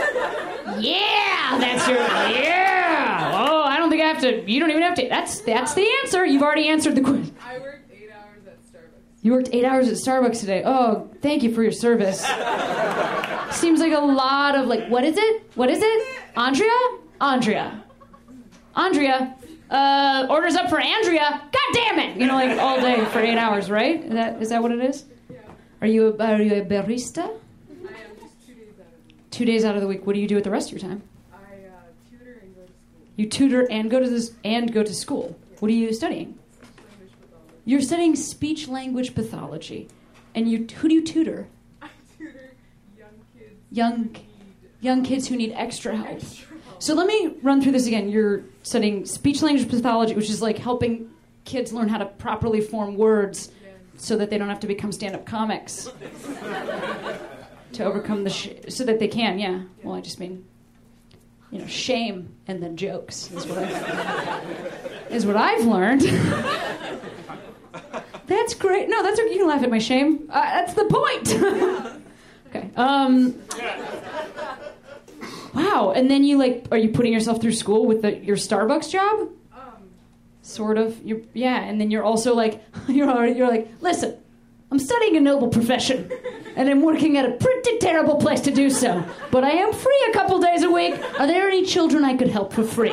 [0.78, 1.58] Yeah.
[1.58, 1.98] That's your.
[1.98, 3.46] Yeah.
[3.48, 4.50] Oh, I don't think I have to.
[4.50, 5.08] You don't even have to.
[5.08, 6.24] That's that's the answer.
[6.24, 7.34] You've already answered the question.
[7.44, 9.22] I worked eight hours at Starbucks.
[9.22, 10.62] You worked eight hours at Starbucks today.
[10.64, 12.20] Oh, thank you for your service.
[13.50, 15.42] Seems like a lot of like, what is it?
[15.54, 16.06] What is it?
[16.36, 16.70] Andrea?
[17.20, 17.82] Andrea.
[18.74, 19.34] Andrea.
[19.70, 21.42] Uh, orders up for Andrea.
[21.42, 22.16] God damn it!
[22.16, 24.04] You know, like all day for eight hours, right?
[24.04, 25.04] Is that is that what it is?
[25.28, 25.38] Yeah.
[25.80, 27.24] Are you a, are you a barista?
[27.24, 29.32] I am just two days out of it.
[29.32, 30.06] Two days out of the week.
[30.06, 31.02] What do you do with the rest of your time?
[31.32, 33.05] I uh, tutor and go to school.
[33.16, 35.38] You tutor and go to this and go to school.
[35.58, 36.38] What are you studying?
[37.64, 39.88] You're studying speech language pathology,
[40.34, 41.48] and you who do you tutor?
[41.82, 42.52] I tutor
[42.96, 43.54] young kids.
[43.70, 44.16] Young
[44.80, 46.08] young kids who need extra help.
[46.08, 46.82] extra help.
[46.82, 48.08] So let me run through this again.
[48.08, 51.10] You're studying speech language pathology, which is like helping
[51.44, 53.50] kids learn how to properly form words
[53.96, 55.90] so that they don't have to become stand-up comics.
[57.72, 59.62] to overcome the sh- so that they can, yeah.
[59.82, 60.44] Well, I just mean
[61.56, 64.40] you know, shame and then jokes is what I
[65.10, 66.02] is what I've learned.
[68.26, 68.88] that's great.
[68.88, 69.30] No, that's okay.
[69.30, 70.28] you can laugh at my shame.
[70.30, 71.34] Uh, that's the point.
[72.48, 72.70] okay.
[72.76, 73.34] Um,
[75.56, 75.92] Wow.
[75.96, 79.30] And then you like, are you putting yourself through school with the, your Starbucks job?
[79.54, 79.88] Um,
[80.42, 81.02] Sort of.
[81.02, 81.64] You're, yeah.
[81.64, 84.18] And then you're also like, you're already, you're like, listen,
[84.76, 86.12] I'm studying a noble profession,
[86.54, 89.02] and I'm working at a pretty terrible place to do so.
[89.30, 90.94] But I am free a couple days a week.
[91.18, 92.92] Are there any children I could help for free?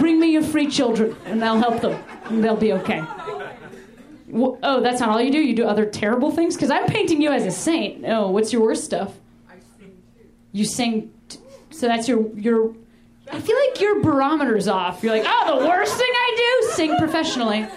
[0.00, 2.98] Bring me your free children, and I'll help them, and they'll be okay.
[2.98, 5.38] Wh- Oh, that's not all you do.
[5.38, 6.56] You do other terrible things.
[6.56, 8.04] Because I'm painting you as a saint.
[8.04, 9.12] Oh, what's your worst stuff?
[9.48, 10.26] I sing too.
[10.50, 11.38] You sing, t-
[11.70, 12.74] so that's your your.
[13.30, 15.04] I feel like your barometer's off.
[15.04, 17.68] You're like, oh, the worst thing I do, sing professionally.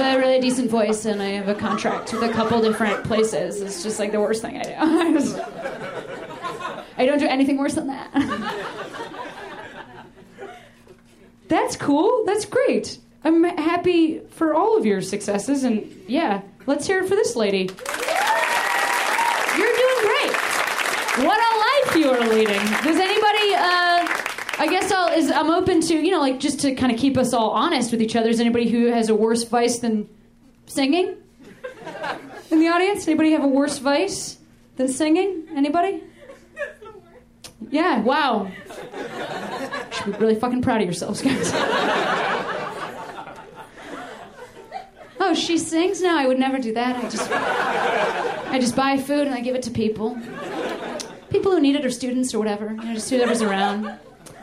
[0.00, 3.60] Have a really decent voice, and I have a contract with a couple different places.
[3.60, 4.72] It's just like the worst thing I do.
[6.96, 8.10] I don't do anything worse than that.
[11.48, 12.24] That's cool.
[12.24, 12.98] That's great.
[13.24, 17.68] I'm happy for all of your successes, and yeah, let's hear it for this lady.
[19.58, 20.32] You're doing great.
[21.26, 22.60] What a life you are leading.
[22.82, 22.98] Does
[24.60, 27.16] I guess I'll is I'm open to you know like just to kind of keep
[27.16, 28.28] us all honest with each other.
[28.28, 30.06] Is anybody who has a worse vice than
[30.66, 31.16] singing
[32.50, 33.08] in the audience?
[33.08, 34.36] Anybody have a worse vice
[34.76, 35.48] than singing?
[35.56, 36.02] Anybody?
[37.70, 38.02] Yeah.
[38.02, 38.52] Wow.
[39.92, 41.52] Should be really fucking proud of yourselves, guys.
[45.22, 46.02] Oh, she sings?
[46.02, 46.18] now.
[46.18, 46.96] I would never do that.
[46.96, 50.18] I just I just buy food and I give it to people.
[51.30, 52.66] People who need it or students or whatever.
[52.66, 53.98] You know, just whoever's around.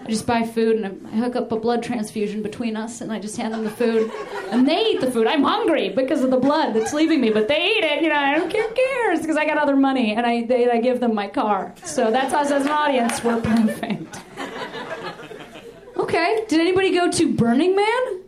[0.08, 3.20] I just buy food and I hook up a blood transfusion between us and I
[3.20, 4.10] just hand them the food.
[4.52, 5.28] And they eat the food.
[5.28, 8.02] I'm hungry because of the blood that's leaving me, but they eat it.
[8.02, 10.80] You know, I don't care, cares because I got other money and I, they, I
[10.80, 11.76] give them my car.
[11.84, 13.22] So that's us as an audience.
[13.22, 14.22] We're perfect.
[15.98, 16.46] Okay.
[16.48, 18.22] Did anybody go to Burning Man?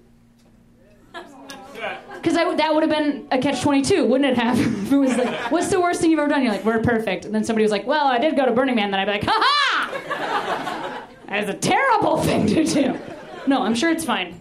[2.16, 4.60] Because that would have been a catch 22, wouldn't it have?
[4.86, 6.44] if it was like, what's the worst thing you've ever done?
[6.44, 7.24] You're like, we're perfect.
[7.24, 8.92] And then somebody was like, well, I did go to Burning Man.
[8.92, 11.06] Then I'd be like, ha ha!
[11.30, 13.00] That is a terrible thing to do.
[13.48, 14.40] No, I'm sure it's fine.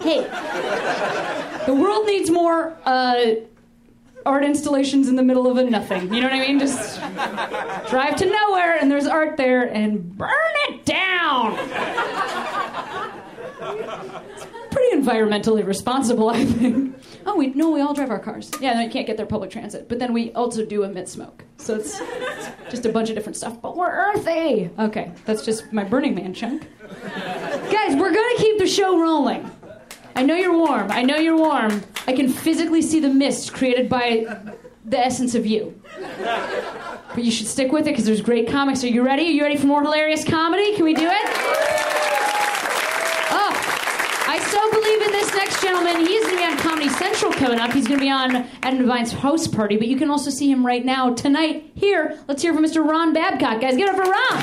[0.00, 0.22] Hey,
[1.66, 3.34] the world needs more uh,
[4.26, 6.12] art installations in the middle of a nothing.
[6.12, 6.58] You know what I mean?
[6.58, 6.98] Just
[7.90, 10.30] drive to nowhere and there's art there and burn
[10.68, 11.56] it down.
[15.04, 16.96] It's environmentally responsible, I think.
[17.26, 18.50] Oh, we no, we all drive our cars.
[18.60, 21.44] Yeah, you can't get their public transit, but then we also do emit smoke.
[21.58, 22.00] So it's
[22.70, 23.60] just a bunch of different stuff.
[23.60, 24.70] But we're earthy.
[24.78, 26.66] Okay, that's just my Burning Man chunk.
[27.02, 29.50] Guys, we're gonna keep the show rolling.
[30.16, 30.90] I know you're warm.
[30.90, 31.82] I know you're warm.
[32.06, 34.38] I can physically see the mist created by
[34.84, 35.80] the essence of you.
[37.14, 38.84] But you should stick with it because there's great comics.
[38.84, 39.24] Are you ready?
[39.24, 40.74] Are you ready for more hilarious comedy?
[40.76, 41.93] Can we do it?
[45.44, 46.06] Next gentleman.
[46.06, 47.70] He's going to be on Comedy Central coming up.
[47.70, 50.64] He's going to be on Adam DeVine's house party, but you can also see him
[50.64, 52.18] right now tonight here.
[52.26, 52.82] Let's hear from Mr.
[52.82, 53.60] Ron Babcock.
[53.60, 54.40] Guys, give it up for Ron.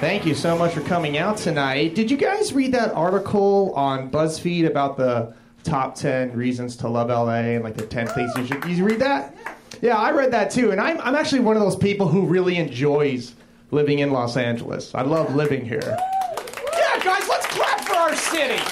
[0.00, 1.94] Thank you so much for coming out tonight.
[1.94, 5.34] Did you guys read that article on BuzzFeed about the
[5.64, 8.60] top 10 reasons to love LA and like the 10 things you should.
[8.62, 9.34] Did you read that?
[9.82, 10.70] Yeah, I read that too.
[10.70, 13.34] And I'm, I'm actually one of those people who really enjoys
[13.72, 14.94] living in Los Angeles.
[14.94, 15.82] I love living here.
[15.82, 18.62] Yeah, guys, let's clap for our city.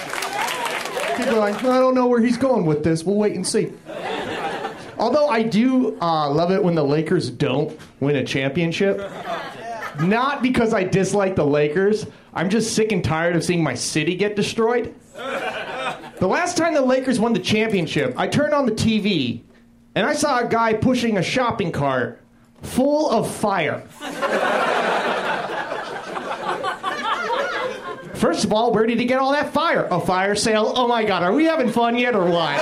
[1.17, 3.03] People are like, I don't know where he's going with this.
[3.03, 3.73] We'll wait and see.
[4.99, 8.99] Although I do uh, love it when the Lakers don't win a championship.
[9.99, 12.07] Not because I dislike the Lakers.
[12.35, 14.95] I'm just sick and tired of seeing my city get destroyed.
[15.17, 19.41] The last time the Lakers won the championship, I turned on the TV
[19.95, 22.20] and I saw a guy pushing a shopping cart
[22.62, 23.80] full of fire.
[28.14, 29.88] First of all, where did he get all that fire?
[29.91, 30.72] A fire sale?
[30.76, 32.61] Oh my god, are we having fun yet or what?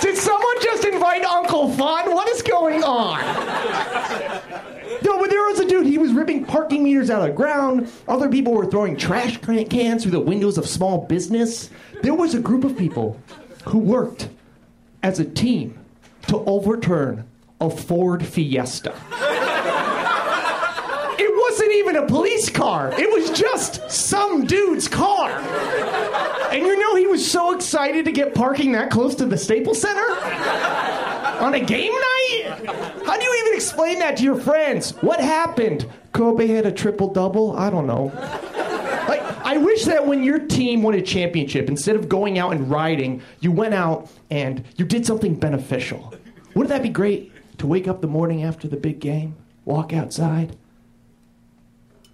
[0.00, 2.14] Did someone just invite Uncle Fun?
[2.14, 3.18] What is going on?
[5.02, 7.90] No, but there was a dude, he was ripping parking meters out of the ground.
[8.06, 11.70] Other people were throwing trash cans through the windows of small business.
[12.02, 13.20] There was a group of people
[13.64, 14.28] who worked
[15.08, 15.78] as a team
[16.26, 17.26] to overturn
[17.62, 18.94] a Ford Fiesta.
[21.18, 22.92] It wasn't even a police car.
[22.92, 25.30] It was just some dude's car.
[26.52, 29.80] And you know he was so excited to get parking that close to the Staples
[29.80, 30.10] Center?
[31.40, 32.60] On a game night?
[33.06, 34.90] How do you even explain that to your friends?
[35.00, 35.86] What happened?
[36.12, 37.56] Kobe had a triple double?
[37.56, 38.12] I don't know.
[39.48, 43.22] I wish that when your team won a championship, instead of going out and riding,
[43.40, 46.12] you went out and you did something beneficial.
[46.52, 50.54] Wouldn't that be great to wake up the morning after the big game, walk outside?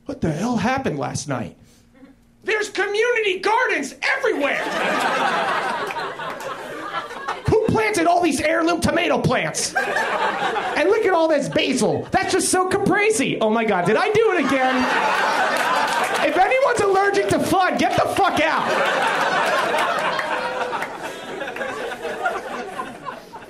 [0.07, 1.57] What the hell happened last night?
[2.45, 4.63] There's community gardens everywhere!
[7.49, 9.75] Who planted all these heirloom tomato plants?
[9.75, 12.07] And look at all this basil.
[12.13, 13.39] That's just so caprese.
[13.41, 15.74] Oh my god, did I do it again?
[16.67, 18.65] If anyone's allergic to fun, get the fuck out.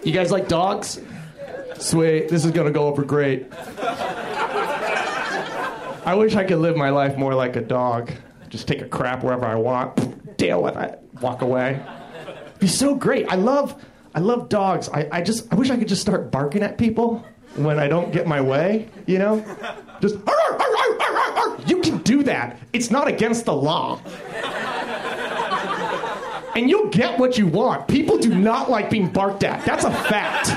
[0.03, 1.01] You guys like dogs?
[1.79, 3.47] Sweet, this is gonna go over great.
[6.07, 8.11] I wish I could live my life more like a dog.
[8.51, 11.81] Just take a crap wherever I want, deal with it, walk away.
[12.47, 13.27] It'd be so great.
[13.33, 13.83] I love,
[14.15, 14.89] I love dogs.
[14.91, 17.25] I, I just, I wish I could just start barking at people
[17.57, 18.89] when I don't get my way.
[19.07, 19.45] You know,
[20.01, 21.59] just "Arr, arr, arr,
[22.09, 22.59] arr, arr, arr." you can do that.
[22.73, 24.01] It's not against the law.
[26.57, 27.89] And you'll get what you want.
[27.89, 29.65] People do not like being barked at.
[29.65, 30.51] That's a fact.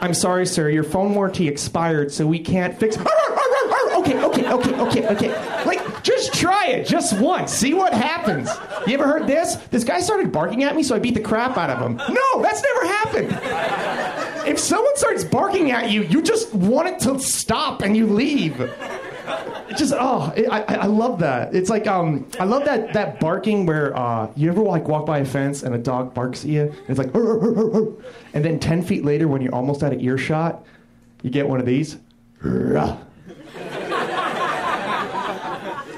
[0.00, 0.70] I'm sorry, sir.
[0.70, 2.96] Your phone warranty expired, so we can't fix.
[2.96, 5.64] Okay, okay, okay, okay, okay.
[5.64, 7.52] Like, just try it, just once.
[7.52, 8.50] See what happens.
[8.86, 9.56] You ever heard this?
[9.70, 11.96] This guy started barking at me, so I beat the crap out of him.
[11.96, 14.48] No, that's never happened.
[14.48, 18.58] If someone starts barking at you, you just want it to stop and you leave.
[19.70, 21.54] Just oh, it, I, I love that.
[21.54, 25.18] It's like um, I love that that barking where uh, you ever like walk by
[25.18, 27.92] a fence and a dog barks at you, and it's like, "Arr, arr, arr, arr."
[28.34, 30.64] and then ten feet later, when you're almost out of earshot,
[31.22, 31.96] you get one of these.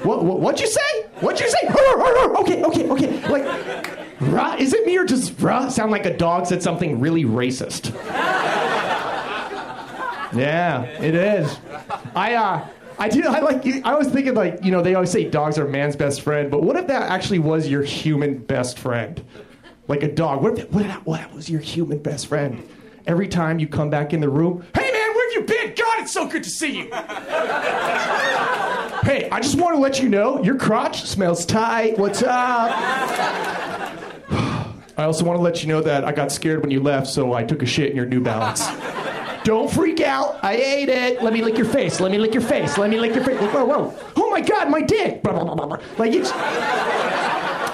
[0.03, 1.03] What, what what'd you say?
[1.19, 1.57] What'd you say?
[2.39, 3.27] Okay, okay, okay.
[3.27, 7.25] Like, rah, is it me or does rah sound like a dog said something really
[7.25, 7.93] racist?
[10.33, 11.57] Yeah, it is.
[12.13, 12.67] I uh
[12.99, 15.67] I do I like I was thinking like, you know, they always say dogs are
[15.67, 19.23] man's best friend, but what if that actually was your human best friend?
[19.87, 20.41] Like a dog.
[20.41, 22.67] What if that, what, if that- what was your human best friend?
[23.05, 25.73] Every time you come back in the room, hey man, where have you been?
[25.75, 26.83] God, it's so good to see you.
[29.03, 31.97] hey, I just want to let you know your crotch smells tight.
[31.97, 32.71] What's up?
[34.29, 37.31] I also want to let you know that I got scared when you left, so
[37.33, 38.67] I took a shit in your New Balance.
[39.47, 40.43] Don't freak out.
[40.43, 41.23] I ate it.
[41.23, 42.01] Let me lick your face.
[42.01, 42.77] Let me lick your face.
[42.77, 43.39] Let me lick your face.
[43.39, 43.93] Whoa, whoa.
[44.17, 45.21] Oh my god, my dick.
[45.23, 46.33] Like it's.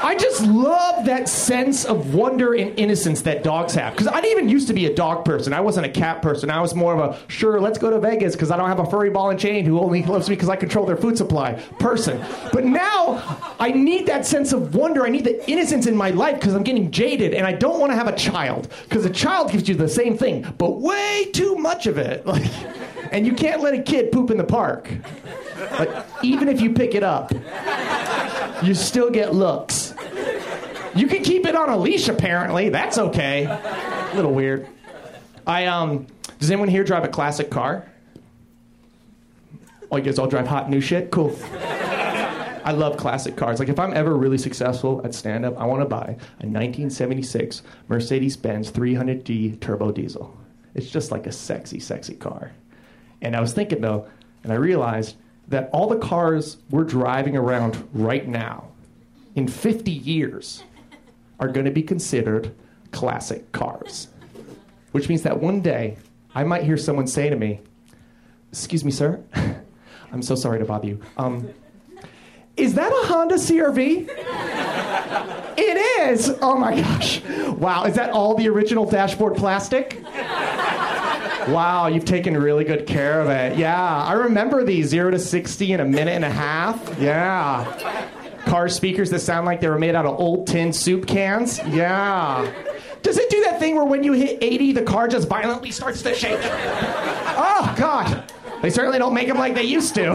[0.04, 3.94] I just love that sense of wonder and innocence that dogs have.
[3.94, 5.54] Because I didn't even used to be a dog person.
[5.54, 6.50] I wasn't a cat person.
[6.50, 8.86] I was more of a sure, let's go to Vegas because I don't have a
[8.86, 12.22] furry ball and chain who only loves me because I control their food supply person.
[12.52, 13.24] But now
[13.62, 15.06] I need that sense of wonder.
[15.06, 17.94] I need the innocence in my life because I'm getting jaded and I don't want
[17.94, 21.56] to have a child because a child gives you the same thing, but way too
[21.56, 22.26] much of it.
[22.34, 22.50] Like,
[23.12, 24.92] and you can't let a kid poop in the park.
[25.78, 27.32] Like, even if you pick it up,
[28.64, 29.83] you still get looks.
[30.96, 32.70] You can keep it on a leash, apparently.
[32.70, 33.46] That's okay.
[33.46, 34.68] A little weird.
[35.46, 36.08] I um.
[36.40, 37.90] Does anyone here drive a classic car?
[39.92, 41.12] Oh, you guys all drive hot new shit.
[41.12, 41.38] Cool.
[42.66, 43.60] I love classic cars.
[43.60, 47.62] Like if I'm ever really successful at stand up, I want to buy a 1976
[47.90, 50.36] Mercedes-Benz 300D turbo diesel.
[50.74, 52.52] It's just like a sexy, sexy car.
[53.22, 54.08] And I was thinking though,
[54.44, 55.16] and I realized
[55.50, 58.70] that all the cars we're driving around right now,
[59.36, 60.64] in 50 years,
[61.44, 62.56] are going to be considered
[62.92, 64.08] classic cars.
[64.94, 65.98] Which means that one day
[66.34, 67.60] I might hear someone say to me,
[68.52, 69.22] Excuse me, sir.
[70.12, 71.02] I'm so sorry to bother you.
[71.18, 71.50] Um,
[72.56, 74.08] is that a Honda CRV?
[75.58, 76.34] it is.
[76.40, 77.22] Oh my gosh.
[77.58, 77.86] Wow.
[77.86, 80.02] Is that all the original dashboard plastic?
[81.44, 83.58] Wow, you've taken really good care of it.
[83.58, 86.98] Yeah, I remember the 0 to 60 in a minute and a half.
[86.98, 88.10] Yeah.
[88.54, 91.58] Car speakers that sound like they were made out of old tin soup cans.
[91.70, 92.48] Yeah.
[93.02, 96.04] Does it do that thing where when you hit 80, the car just violently starts
[96.04, 96.38] to shake?
[96.40, 98.32] Oh, God.
[98.62, 100.14] They certainly don't make them like they used to,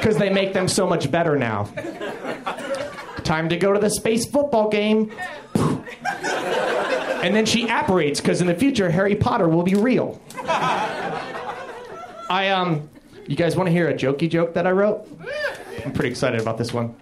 [0.00, 1.68] because they make them so much better now.
[3.22, 5.12] Time to go to the space football game.
[5.54, 10.20] And then she apparates, because in the future, Harry Potter will be real.
[12.28, 12.90] I, um,
[13.28, 15.06] you guys want to hear a jokey joke that I wrote?
[15.84, 16.96] I'm pretty excited about this one.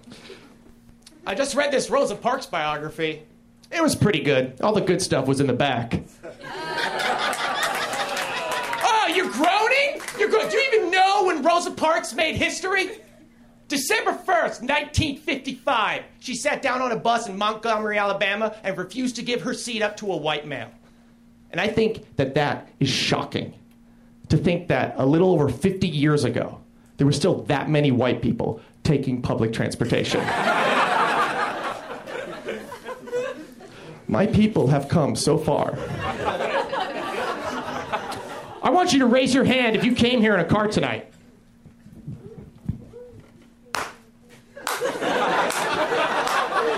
[1.29, 3.23] I just read this Rosa Parks biography.
[3.71, 4.59] It was pretty good.
[4.63, 6.01] All the good stuff was in the back.
[8.83, 10.01] oh, you're groaning?
[10.19, 10.51] You're good.
[10.51, 12.93] Do you even know when Rosa Parks made history?
[13.69, 19.23] December 1st, 1955, she sat down on a bus in Montgomery, Alabama, and refused to
[19.23, 20.71] give her seat up to a white male.
[21.51, 23.53] And I think that that is shocking.
[24.31, 26.59] To think that a little over 50 years ago,
[26.97, 30.27] there were still that many white people taking public transportation.
[34.09, 35.79] My people have come so far.
[38.63, 41.13] I want you to raise your hand if you came here in a car tonight.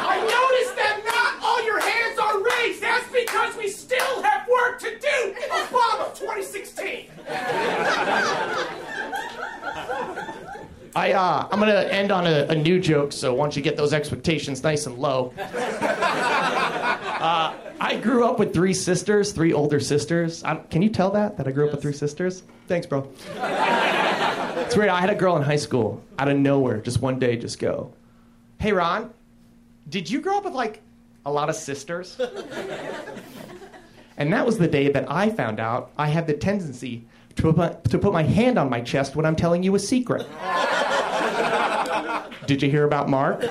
[0.02, 2.82] I noticed that not all your hands are raised.
[2.82, 5.34] That's because we still have work to do.
[5.50, 7.06] Obama 2016.
[10.96, 13.76] I uh, I'm gonna end on a, a new joke, so why don't you get
[13.76, 15.32] those expectations nice and low?
[17.30, 20.42] Uh, I grew up with three sisters, three older sisters.
[20.42, 22.42] I, can you tell that that I grew up with three sisters?
[22.66, 23.08] Thanks, bro.
[23.36, 24.88] it's weird.
[24.88, 27.92] I had a girl in high school out of nowhere, just one day, just go,
[28.58, 29.14] "Hey, Ron,
[29.88, 30.82] did you grow up with like
[31.24, 32.18] a lot of sisters?"
[34.16, 37.04] and that was the day that I found out I had the tendency
[37.36, 40.26] to put to put my hand on my chest when I'm telling you a secret.
[42.48, 43.44] Did you hear about Mark?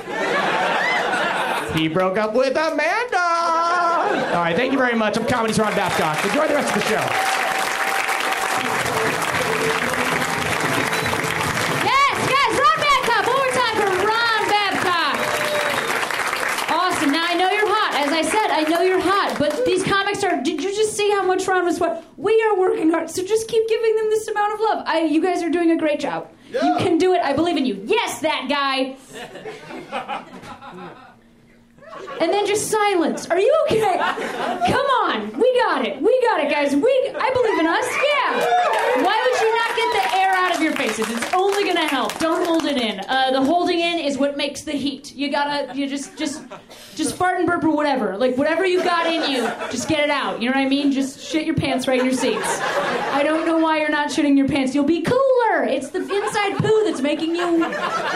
[1.77, 3.18] He broke up with Amanda.
[4.29, 5.17] All right, thank you very much.
[5.17, 6.23] I'm Comedy's Ron Babcock.
[6.23, 7.03] Enjoy the rest of the show.
[11.83, 13.25] Yes, guys, Ron Babcock.
[13.25, 15.17] One more time for Ron Babcock.
[16.69, 17.11] Awesome.
[17.11, 17.95] Now I know you're hot.
[18.05, 19.37] As I said, I know you're hot.
[19.39, 20.41] But these comics are.
[20.43, 22.05] Did you just see how much Ron was sweat?
[22.17, 24.83] We are working hard, so just keep giving them this amount of love.
[24.85, 26.29] I, you guys are doing a great job.
[26.51, 27.21] You can do it.
[27.23, 27.81] I believe in you.
[27.85, 28.95] Yes, that guy.
[32.21, 33.27] And then just silence.
[33.29, 33.97] Are you okay?
[33.97, 35.31] Come on.
[35.39, 36.01] We got it.
[36.01, 36.75] We got it, guys.
[36.75, 37.85] We I believe in us.
[37.85, 39.03] Yeah.
[39.03, 41.09] Why would you not get the air out of your faces?
[41.09, 42.17] It's only gonna help.
[42.19, 42.99] Don't hold it in.
[43.07, 45.15] Uh, the holding in is what makes the heat.
[45.15, 46.43] You gotta you just just
[46.95, 48.17] just fart and burp or whatever.
[48.17, 50.41] Like whatever you got in you, just get it out.
[50.41, 50.91] You know what I mean?
[50.91, 52.59] Just shit your pants right in your seats.
[53.13, 54.75] I don't know why you're not shitting your pants.
[54.75, 55.63] You'll be cooler.
[55.63, 57.59] It's the inside poo that's making you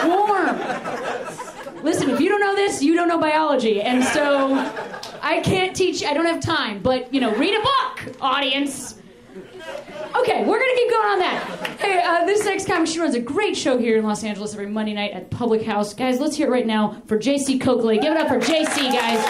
[0.04, 1.53] warm.
[1.84, 3.82] Listen, if you don't know this, you don't know biology.
[3.82, 4.54] And so
[5.20, 6.80] I can't teach, I don't have time.
[6.82, 8.98] But, you know, read a book, audience.
[10.16, 11.76] Okay, we're gonna keep going on that.
[11.80, 14.66] Hey, uh, this next comic, she runs a great show here in Los Angeles every
[14.66, 15.92] Monday night at Public House.
[15.92, 17.98] Guys, let's hear it right now for JC Coakley.
[17.98, 19.20] Give it up for JC, guys.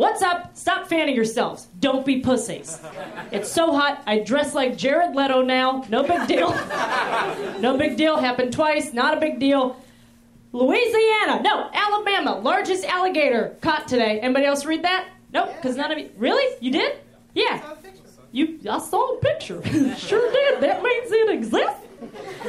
[0.00, 0.56] What's up?
[0.56, 1.68] Stop fanning yourselves.
[1.78, 2.80] Don't be pussies.
[3.30, 4.02] It's so hot.
[4.06, 5.84] I dress like Jared Leto now.
[5.88, 6.50] No big deal.
[7.60, 8.16] No big deal.
[8.16, 8.94] Happened twice.
[8.94, 9.76] Not a big deal.
[10.52, 11.42] Louisiana.
[11.42, 12.38] No, Alabama.
[12.38, 14.18] Largest alligator caught today.
[14.20, 15.08] Anybody else read that?
[15.32, 16.08] Nope, because none of you.
[16.16, 16.56] Really?
[16.60, 16.98] You did?
[17.34, 17.62] Yeah.
[18.32, 19.62] You, I saw a picture.
[19.96, 20.60] sure did.
[20.62, 21.86] That means it exists.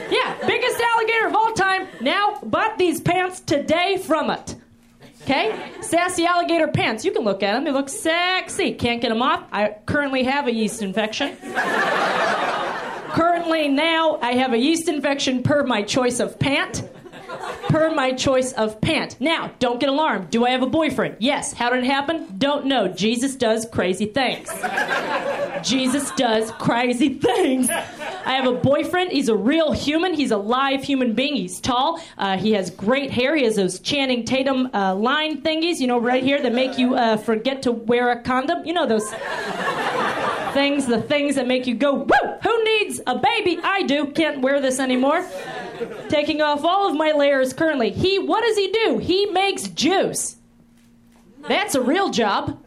[0.09, 1.87] Yeah, biggest alligator of all time.
[1.99, 4.55] Now bought these pants today from it.
[5.23, 5.71] Okay?
[5.81, 7.05] Sassy alligator pants.
[7.05, 7.63] You can look at them.
[7.63, 8.73] They look sexy.
[8.73, 9.43] Can't get them off.
[9.51, 11.37] I currently have a yeast infection.
[13.09, 16.83] currently, now, I have a yeast infection per my choice of pant.
[17.69, 19.15] Per my choice of pant.
[19.19, 20.29] Now, don't get alarmed.
[20.29, 21.17] Do I have a boyfriend?
[21.19, 21.53] Yes.
[21.53, 22.27] How did it happen?
[22.37, 22.87] Don't know.
[22.87, 24.49] Jesus does crazy things.
[25.63, 27.69] Jesus does crazy things.
[27.69, 29.11] I have a boyfriend.
[29.11, 30.13] He's a real human.
[30.13, 31.35] He's a live human being.
[31.35, 32.01] He's tall.
[32.17, 33.35] Uh, he has great hair.
[33.35, 36.95] He has those Channing Tatum uh, line thingies, you know, right here that make you
[36.95, 38.65] uh, forget to wear a condom.
[38.65, 39.09] You know those
[40.53, 42.37] things, the things that make you go, woo!
[42.43, 43.59] Who needs a baby?
[43.63, 44.07] I do.
[44.07, 45.25] Can't wear this anymore.
[46.09, 47.91] Taking off all of my layers currently.
[47.91, 48.97] He, what does he do?
[48.97, 50.37] He makes juice.
[51.47, 52.57] That's a real job.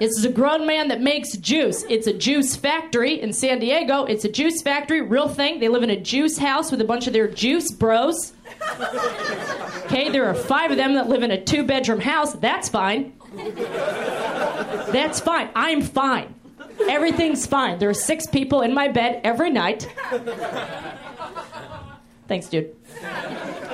[0.00, 1.84] This is a grown man that makes juice.
[1.88, 4.04] It's a juice factory in San Diego.
[4.04, 5.60] It's a juice factory, real thing.
[5.60, 8.32] They live in a juice house with a bunch of their juice bros.
[9.84, 12.32] Okay, there are five of them that live in a two bedroom house.
[12.32, 13.12] That's fine.
[14.92, 15.50] That's fine.
[15.54, 16.34] I'm fine.
[16.88, 17.78] Everything's fine.
[17.78, 19.88] There are six people in my bed every night.
[22.28, 22.74] Thanks, dude.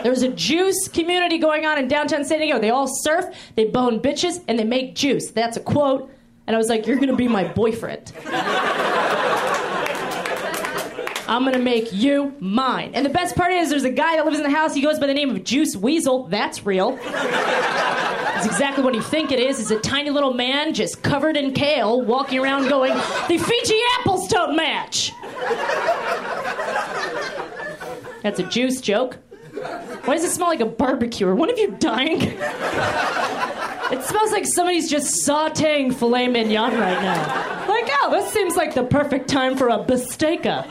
[0.03, 2.59] There's a juice community going on in downtown San Diego.
[2.59, 5.31] They all surf, they bone bitches, and they make juice.
[5.31, 6.11] That's a quote.
[6.47, 8.13] And I was like, You're gonna be my boyfriend.
[11.29, 12.91] I'm gonna make you mine.
[12.95, 14.75] And the best part is, there's a guy that lives in the house.
[14.75, 16.25] He goes by the name of Juice Weasel.
[16.25, 16.99] That's real.
[17.03, 19.61] It's exactly what you think it is.
[19.61, 24.27] It's a tiny little man just covered in kale walking around going, The Fuji apples
[24.29, 25.13] don't match.
[28.23, 29.18] That's a juice joke.
[30.05, 31.27] Why does it smell like a barbecue?
[31.27, 32.23] Are one of you dying?
[33.93, 37.66] It smells like somebody's just sauteing filet mignon right now.
[37.68, 40.66] Like, oh, this seems like the perfect time for a bistecca.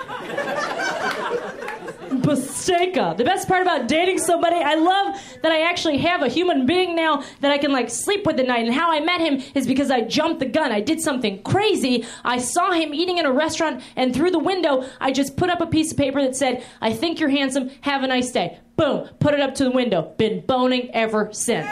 [2.21, 3.17] Bistecca.
[3.17, 6.95] The best part about dating somebody, I love that I actually have a human being
[6.95, 8.65] now that I can like sleep with at night.
[8.65, 10.71] And how I met him is because I jumped the gun.
[10.71, 12.05] I did something crazy.
[12.23, 15.61] I saw him eating in a restaurant, and through the window, I just put up
[15.61, 17.71] a piece of paper that said, I think you're handsome.
[17.81, 18.59] Have a nice day.
[18.75, 19.09] Boom.
[19.19, 20.13] Put it up to the window.
[20.17, 21.67] Been boning ever since.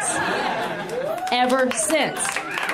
[1.31, 2.19] ever since.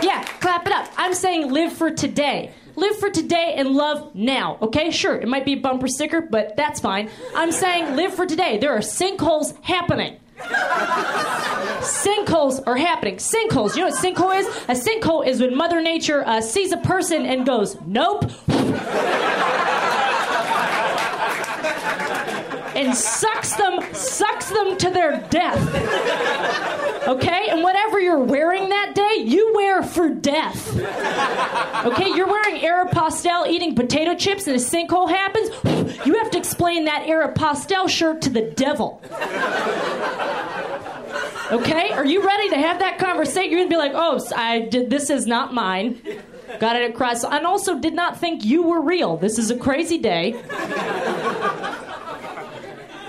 [0.02, 0.92] Yeah, clap it up.
[0.98, 2.52] I'm saying live for today.
[2.76, 4.90] Live for today and love now, okay?
[4.92, 7.10] Sure, it might be a bumper sticker, but that's fine.
[7.36, 8.58] I'm saying live for today.
[8.58, 10.20] There are sinkholes happening.
[11.84, 13.18] Sinkholes are happening.
[13.18, 13.76] Sinkholes.
[13.76, 14.48] You know what sinkhole is?
[14.68, 18.24] A sinkhole is when Mother Nature uh, sees a person and goes, nope.
[22.76, 27.08] And sucks them, sucks them to their death.
[27.08, 27.48] Okay?
[27.50, 30.76] And whatever you're wearing that day, you wear for death.
[31.86, 32.10] Okay?
[32.16, 35.50] You're wearing Aeropostale eating potato chips and a sinkhole happens,
[36.06, 39.02] you have to explain that Aeropostale shirt to the devil.
[41.52, 41.92] Okay?
[41.92, 43.52] Are you ready to have that conversation?
[43.52, 46.02] You're gonna be like, oh, I did this is not mine.
[46.60, 47.24] Got it across.
[47.24, 49.18] And also did not think you were real.
[49.18, 50.34] This is a crazy day.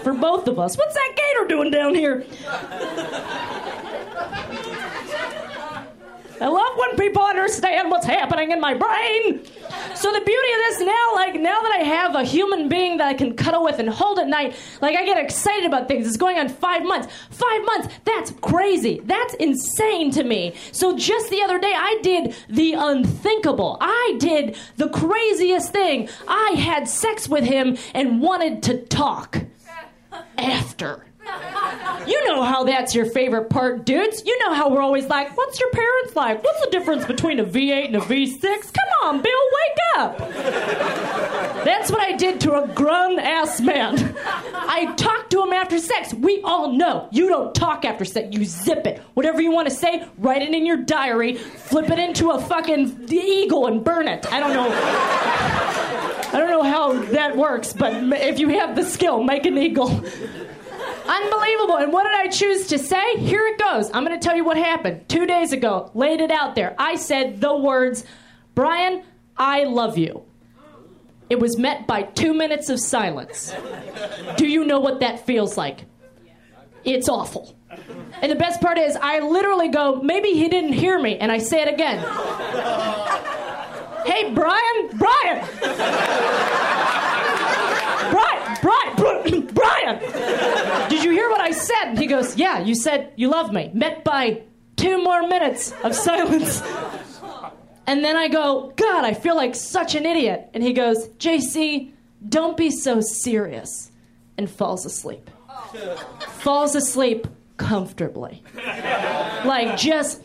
[0.04, 0.76] For both of us.
[0.76, 2.26] What's that gator doing down here?
[6.40, 9.42] I love when people understand what's happening in my brain.
[9.94, 13.06] So the beauty of this now, like now that I have a human being that
[13.06, 16.06] I can cuddle with and hold at night, like I get excited about things.
[16.06, 17.08] It's going on five months.
[17.30, 17.88] Five months.
[18.04, 19.00] That's crazy.
[19.04, 20.54] That's insane to me.
[20.72, 23.78] So just the other day, I did the unthinkable.
[23.80, 26.10] I did the craziest thing.
[26.28, 29.44] I had sex with him and wanted to talk
[30.38, 31.06] after.
[32.06, 34.22] You know how that's your favorite part, dudes.
[34.26, 36.44] You know how we're always like, what's your parents like?
[36.44, 38.42] What's the difference between a V8 and a V6?
[38.42, 40.18] Come on, Bill, wake up.
[41.64, 44.14] That's what I did to a grown ass man.
[44.54, 46.12] I talked to him after sex.
[46.12, 49.00] We all know you don't talk after sex, you zip it.
[49.14, 53.08] Whatever you want to say, write it in your diary, flip it into a fucking
[53.10, 54.30] eagle and burn it.
[54.30, 54.68] I don't know.
[54.68, 60.04] I don't know how that works, but if you have the skill, make an eagle.
[61.06, 61.76] Unbelievable.
[61.76, 63.16] And what did I choose to say?
[63.18, 63.90] Here it goes.
[63.92, 65.08] I'm going to tell you what happened.
[65.08, 66.74] Two days ago, laid it out there.
[66.78, 68.04] I said the words,
[68.54, 69.02] Brian,
[69.36, 70.24] I love you.
[71.30, 73.54] It was met by two minutes of silence.
[74.36, 75.84] Do you know what that feels like?
[76.84, 77.56] It's awful.
[78.22, 81.38] And the best part is, I literally go, maybe he didn't hear me, and I
[81.38, 82.04] say it again.
[84.04, 85.46] Hey, Brian, Brian,
[88.12, 90.88] Brian, Bri- Brian.
[90.90, 91.52] Did you hear what I
[91.96, 93.70] He goes, Yeah, you said you love me.
[93.74, 94.42] Met by
[94.76, 96.62] two more minutes of silence.
[97.86, 100.48] And then I go, God, I feel like such an idiot.
[100.54, 101.92] And he goes, JC,
[102.26, 103.90] don't be so serious.
[104.38, 105.30] And falls asleep.
[106.38, 107.26] Falls asleep
[107.56, 108.42] comfortably.
[109.44, 110.20] Like, just.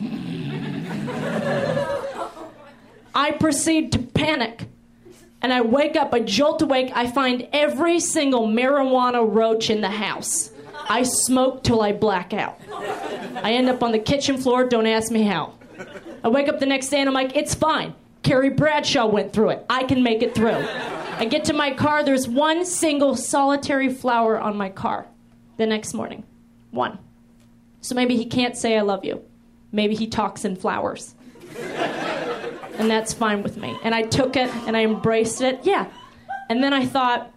[3.14, 4.66] I proceed to panic.
[5.42, 9.88] And I wake up, I jolt awake, I find every single marijuana roach in the
[9.90, 10.50] house.
[10.90, 12.60] I smoke till I black out.
[12.72, 15.54] I end up on the kitchen floor, don't ask me how.
[16.24, 17.94] I wake up the next day and I'm like, it's fine.
[18.24, 19.64] Carrie Bradshaw went through it.
[19.70, 20.50] I can make it through.
[20.50, 25.06] I get to my car, there's one single solitary flower on my car
[25.58, 26.24] the next morning.
[26.72, 26.98] One.
[27.82, 29.22] So maybe he can't say I love you.
[29.70, 31.14] Maybe he talks in flowers.
[31.56, 33.78] and that's fine with me.
[33.84, 35.60] And I took it and I embraced it.
[35.62, 35.86] Yeah.
[36.48, 37.32] And then I thought,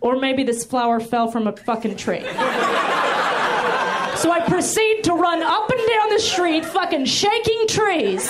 [0.00, 2.24] or maybe this flower fell from a fucking tree.
[4.16, 8.26] So I proceed to run up and down the street, fucking shaking trees,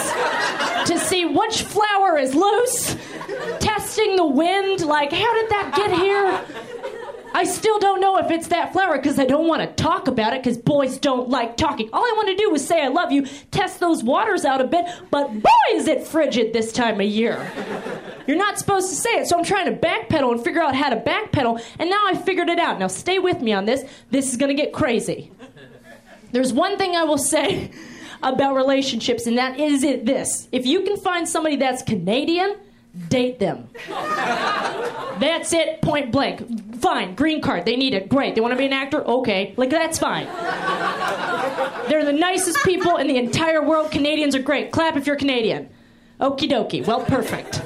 [0.87, 2.97] to see which flower is loose,
[3.61, 6.41] testing the wind, like, how did that get here?
[7.35, 10.35] I still don't know if it's that flower because I don't want to talk about
[10.35, 11.91] it because boys don't like talking.
[11.93, 14.65] All I want to do is say I love you, test those waters out a
[14.65, 17.51] bit, but boy, is it frigid this time of year.
[18.29, 20.91] You're not supposed to say it, so I'm trying to backpedal and figure out how
[20.91, 22.79] to backpedal, and now I figured it out.
[22.79, 23.85] Now stay with me on this.
[24.13, 25.33] This is going to get crazy.
[26.31, 27.73] There's one thing I will say
[28.23, 30.49] about relationships, and that is it this.
[30.53, 32.57] If you can find somebody that's Canadian,
[33.09, 33.69] date them.
[35.19, 36.77] That's it, point blank.
[36.81, 38.09] Fine, green card, they need it.
[38.09, 38.35] Great.
[38.35, 39.03] They want to be an actor?
[39.05, 39.55] Okay.
[39.57, 40.27] Like, that's fine.
[41.89, 43.91] They're the nicest people in the entire world.
[43.91, 44.73] Canadians are great.
[44.73, 45.69] Clap if you're Canadian.
[46.21, 46.87] Okie dokie.
[46.87, 47.63] Well, perfect.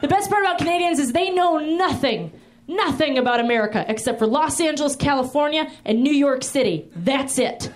[0.00, 2.32] The best part about Canadians is they know nothing,
[2.66, 6.88] nothing about America except for Los Angeles, California, and New York City.
[6.94, 7.70] That's it.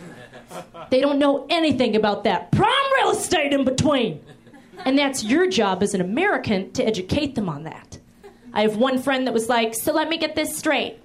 [0.91, 4.21] They don't know anything about that prime real estate in between.
[4.85, 7.99] And that's your job as an American to educate them on that.
[8.53, 10.99] I have one friend that was like, So let me get this straight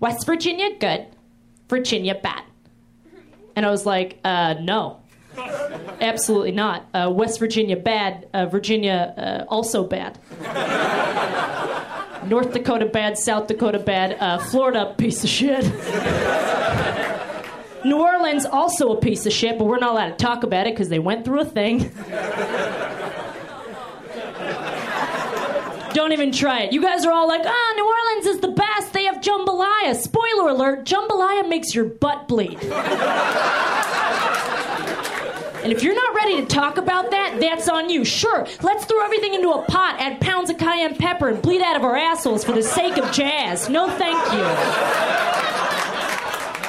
[0.00, 1.06] West Virginia, good.
[1.68, 2.42] Virginia, bad.
[3.56, 5.00] And I was like, uh, No.
[6.00, 6.86] Absolutely not.
[6.94, 8.28] Uh, West Virginia, bad.
[8.32, 9.14] Uh, Virginia,
[9.48, 10.18] uh, also bad.
[12.28, 13.18] North Dakota, bad.
[13.18, 14.16] South Dakota, bad.
[14.20, 15.64] Uh, Florida, piece of shit.
[17.84, 20.72] New Orleans, also a piece of shit, but we're not allowed to talk about it
[20.74, 21.90] because they went through a thing.
[25.94, 26.72] Don't even try it.
[26.72, 28.92] You guys are all like, ah, New Orleans is the best.
[28.92, 29.94] They have jambalaya.
[29.94, 32.58] Spoiler alert jambalaya makes your butt bleed.
[35.62, 38.04] And if you're not ready to talk about that, that's on you.
[38.04, 41.74] Sure, let's throw everything into a pot, add pounds of cayenne pepper, and bleed out
[41.76, 43.70] of our assholes for the sake of jazz.
[43.70, 44.44] No, thank you.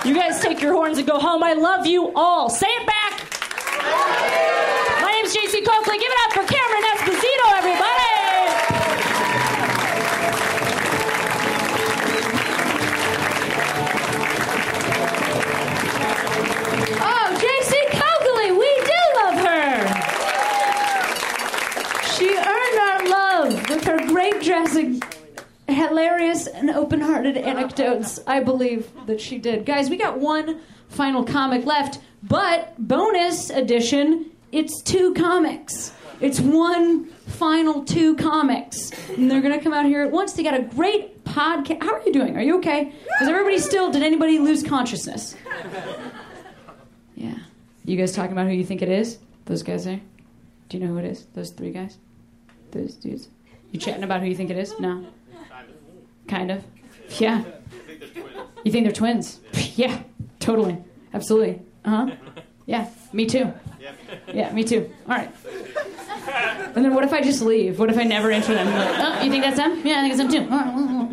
[0.09, 1.43] You guys take your horns and go home.
[1.43, 2.49] I love you all.
[2.49, 3.19] Say it back.
[5.01, 5.97] My name's JC Coakley.
[5.97, 6.53] Give it up for
[25.67, 29.65] hilarious and open-hearted anecdotes i believe that she did.
[29.65, 35.91] Guys we got one final comic left but bonus edition it's two comics.
[36.21, 38.91] It's one final two comics.
[39.09, 40.31] And they're gonna come out here at once.
[40.31, 42.37] They got a great podcast how are you doing?
[42.37, 42.93] Are you okay?
[43.21, 45.35] Is everybody still did anybody lose consciousness?
[47.15, 47.37] Yeah.
[47.83, 49.17] You guys talking about who you think it is?
[49.43, 49.99] Those guys there?
[50.69, 51.25] Do you know who it is?
[51.33, 51.97] Those three guys?
[52.71, 53.27] Those dudes
[53.75, 55.05] you chatting about who you think it is no
[56.27, 56.63] Kind of.
[57.19, 57.43] Yeah.
[58.63, 59.39] You think they're twins?
[59.75, 60.01] Yeah,
[60.39, 60.77] totally.
[61.13, 61.61] Absolutely.
[61.83, 62.15] Uh huh.
[62.65, 63.51] Yeah, me too.
[64.33, 64.89] Yeah, me too.
[65.07, 65.29] All right.
[66.73, 67.77] And then what if I just leave?
[67.77, 68.67] What if I never answer them?
[68.67, 69.85] Like, oh, you think that's them?
[69.85, 70.47] Yeah, I think it's them too.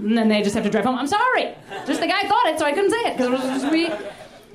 [0.07, 0.97] And then they just have to drive home.
[0.97, 1.55] I'm sorry.
[1.87, 3.91] Just the guy thought it, so I couldn't say it because it was just me.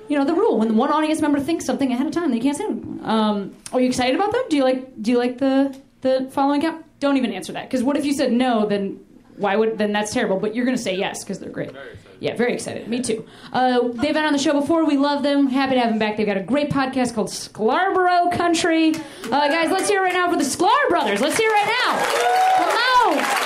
[0.10, 2.58] You know the rule: when one audience member thinks something ahead of time, they can't
[2.58, 3.06] say it.
[3.06, 4.44] Um, are you excited about them?
[4.50, 5.02] Do you like?
[5.02, 6.86] Do you like the the following count?
[7.00, 7.70] Don't even answer that.
[7.70, 8.66] Because what if you said no?
[8.66, 9.00] Then
[9.38, 11.72] why would then that's terrible but you're going to say yes because they're great.
[12.20, 12.88] Yeah very excited.
[12.88, 13.26] Me too.
[13.54, 14.86] Uh, they've been on the show before.
[14.86, 15.48] We love them.
[15.48, 16.18] Happy to have them back.
[16.18, 18.96] They've got a great podcast called Sklarbro Country.
[19.26, 21.22] Uh, guys let's hear it right now for the sklar brothers.
[21.22, 23.16] Let's hear it right now.
[23.16, 23.37] Come on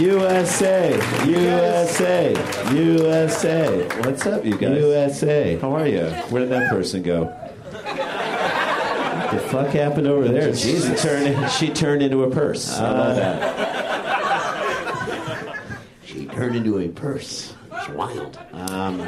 [0.00, 0.96] USA,
[1.26, 2.32] USA,
[2.74, 3.86] USA.
[4.00, 4.80] What's up, you guys?
[4.80, 5.58] USA.
[5.58, 6.06] How are you?
[6.30, 7.24] Where did that person go?
[9.30, 10.56] The fuck happened over there?
[10.56, 11.02] She Jesus.
[11.02, 12.78] turned, she turned into a purse.
[12.78, 13.60] I love that.
[16.06, 17.54] She turned into a purse.
[17.70, 18.38] It's wild.
[18.52, 19.00] Um,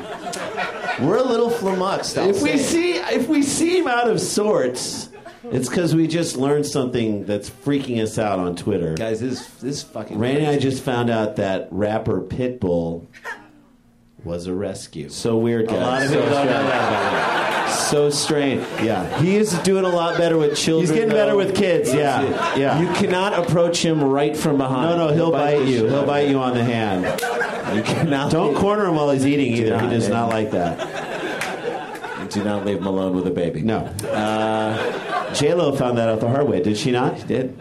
[1.01, 2.19] we're a little flummoxed.
[2.19, 5.09] I'll If we see if we seem out of sorts,
[5.45, 8.95] it's because we just learned something that's freaking us out on Twitter.
[8.95, 10.19] guys, this this fucking.
[10.19, 13.07] Randy and I just found out that rapper Pitbull
[14.25, 15.09] was a rescue.
[15.09, 15.77] So weird, guys.
[15.77, 16.71] A lot of so people don't know strange.
[16.71, 17.89] that.
[17.91, 18.63] So strange.
[18.83, 19.21] Yeah.
[19.21, 20.83] He is doing a lot better with children.
[20.83, 21.15] He's getting though.
[21.17, 21.93] better with kids.
[21.93, 22.81] Yeah, yeah.
[22.81, 24.97] You cannot approach him right from behind.
[24.97, 25.87] no, no, he'll bite the you.
[25.89, 26.39] He'll bite you.
[26.39, 27.05] on the hand.
[27.77, 28.31] You cannot.
[28.31, 29.81] Don't corner him while he's eating either.
[29.81, 32.31] He does not like that.
[32.31, 33.61] Do not leave him alone with a baby.
[33.61, 33.79] No.
[33.79, 36.63] Uh, J Lo found that out the hard way.
[36.63, 37.19] Did she not?
[37.19, 37.61] She did.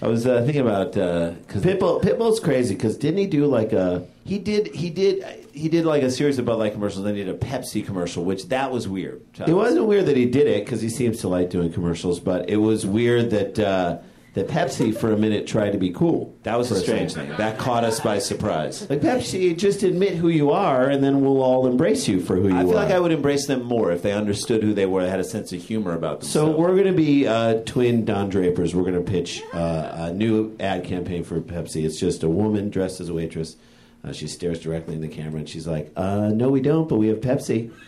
[0.00, 2.00] I was uh, thinking about because Pitbull.
[2.00, 4.06] Pitbull's crazy because didn't he do like a?
[4.24, 7.04] he did he did he did like a series of Bud Light commercials.
[7.04, 9.22] Then he did a Pepsi commercial, which that was weird.
[9.46, 12.48] It wasn't weird that he did it because he seems to like doing commercials, but
[12.48, 13.98] it was weird that uh,
[14.38, 16.36] that Pepsi for a minute tried to be cool.
[16.44, 17.28] That was a strange thing.
[17.36, 18.88] That caught us by surprise.
[18.88, 22.48] Like Pepsi, just admit who you are, and then we'll all embrace you for who
[22.48, 22.58] you are.
[22.58, 22.66] I are.
[22.66, 25.18] feel like I would embrace them more if they understood who they were, They had
[25.18, 26.28] a sense of humor about them.
[26.28, 28.74] So we're going to be uh, twin Don Drapers.
[28.74, 31.84] We're going to pitch uh, a new ad campaign for Pepsi.
[31.84, 33.56] It's just a woman dressed as a waitress.
[34.04, 36.96] Uh, she stares directly in the camera and she's like, uh, "No, we don't, but
[36.96, 37.72] we have Pepsi."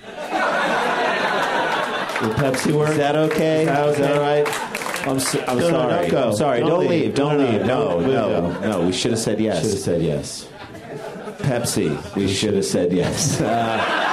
[2.21, 2.91] Will Pepsi work?
[2.91, 3.61] Is that okay?
[3.61, 4.13] Is that okay?
[4.13, 4.70] all right?
[5.07, 6.01] I'm, so, I'm No, no, sorry.
[6.03, 6.29] don't go.
[6.29, 6.61] I'm sorry.
[6.61, 6.91] Don't Don't, leave.
[6.91, 7.15] leave.
[7.15, 8.07] Don't No, no, leave.
[8.09, 9.63] No, no, no, We should have said yes.
[9.63, 10.49] Should have said yes.
[11.39, 12.15] Pepsi.
[12.17, 13.41] We should have said yes.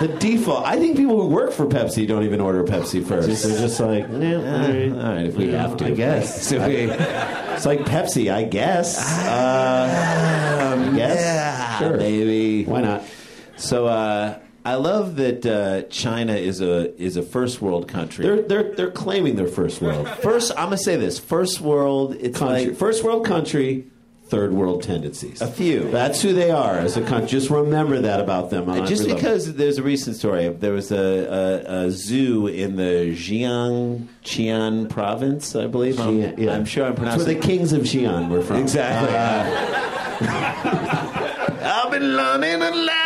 [0.00, 0.66] The default.
[0.66, 3.28] I think people who work for Pepsi don't even order Pepsi first.
[3.44, 4.90] They're just like, nah, all right.
[4.90, 5.86] all right, if we have to.
[5.86, 6.44] I guess.
[6.48, 8.98] So we- It's like Pepsi, I guess.
[9.24, 11.16] Uh, I guess.
[11.20, 11.96] yeah, Sure.
[11.98, 12.64] baby.
[12.64, 13.04] Why not?
[13.56, 18.24] So uh, I love that uh, China is a is a first world country.
[18.24, 22.14] They're they're they're claiming they're first world first, I'm gonna say this: first world.
[22.20, 22.66] It's country.
[22.66, 23.86] like first world country,
[24.26, 25.40] third world tendencies.
[25.42, 25.90] A few.
[25.90, 27.28] That's who they are as a country.
[27.28, 28.66] Just remember that about them.
[28.86, 29.16] just level.
[29.16, 30.48] because there's a recent story.
[30.48, 30.96] There was a,
[31.66, 35.98] a, a zoo in the Jiangqian province, I believe.
[35.98, 36.54] I'm, yeah.
[36.54, 37.26] I'm sure I'm pronouncing.
[37.26, 38.58] That's where the kings of Xi'an were from.
[38.58, 39.16] Exactly.
[41.64, 43.01] I've been learning aloud.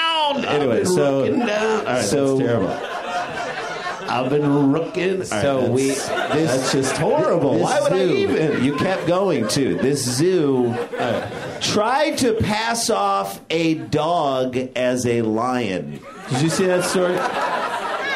[0.49, 1.78] Anyway, so Rooking down.
[1.80, 2.92] All right, so- that's terrible.
[4.09, 5.18] I've been rooking.
[5.18, 7.55] Right, So that's- we this, that's just horrible.
[7.55, 8.62] this Why would I even?
[8.64, 9.74] You kept going too.
[9.76, 10.68] This zoo
[10.99, 11.28] uh,
[11.61, 16.01] tried to pass off a dog as a lion.
[16.30, 17.16] Did you see that story?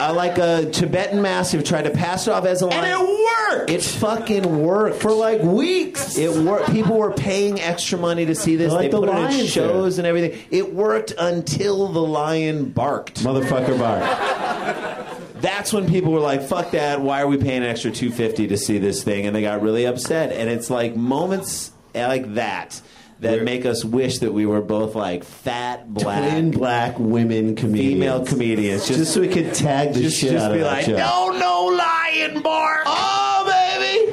[0.01, 2.85] Uh, like a Tibetan Mastiff tried to pass it off as a lion.
[2.85, 3.09] And it
[3.51, 6.17] worked It fucking worked for like weeks.
[6.17, 6.71] It worked.
[6.71, 8.73] People were paying extra money to see this.
[8.73, 10.41] Like they the put it in lion shows and everything.
[10.51, 13.23] It worked until the lion barked.
[13.23, 15.41] Motherfucker barked.
[15.41, 17.01] That's when people were like, "Fuck that!
[17.01, 19.63] Why are we paying an extra two fifty to see this thing?" And they got
[19.63, 20.33] really upset.
[20.33, 22.81] And it's like moments like that
[23.21, 27.55] that We're- make us wish that we were both like fat black Twin black women
[27.55, 27.93] comedians.
[27.95, 28.89] female comedians.
[28.89, 31.65] Just, so we could tag the just, shit just out be of like, no, no
[31.67, 32.83] lion bark.
[32.87, 34.13] Oh, baby.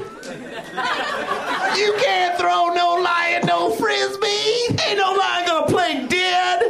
[1.80, 4.76] you can't throw no lion no frisbee.
[4.88, 6.62] Ain't no lion gonna play dead.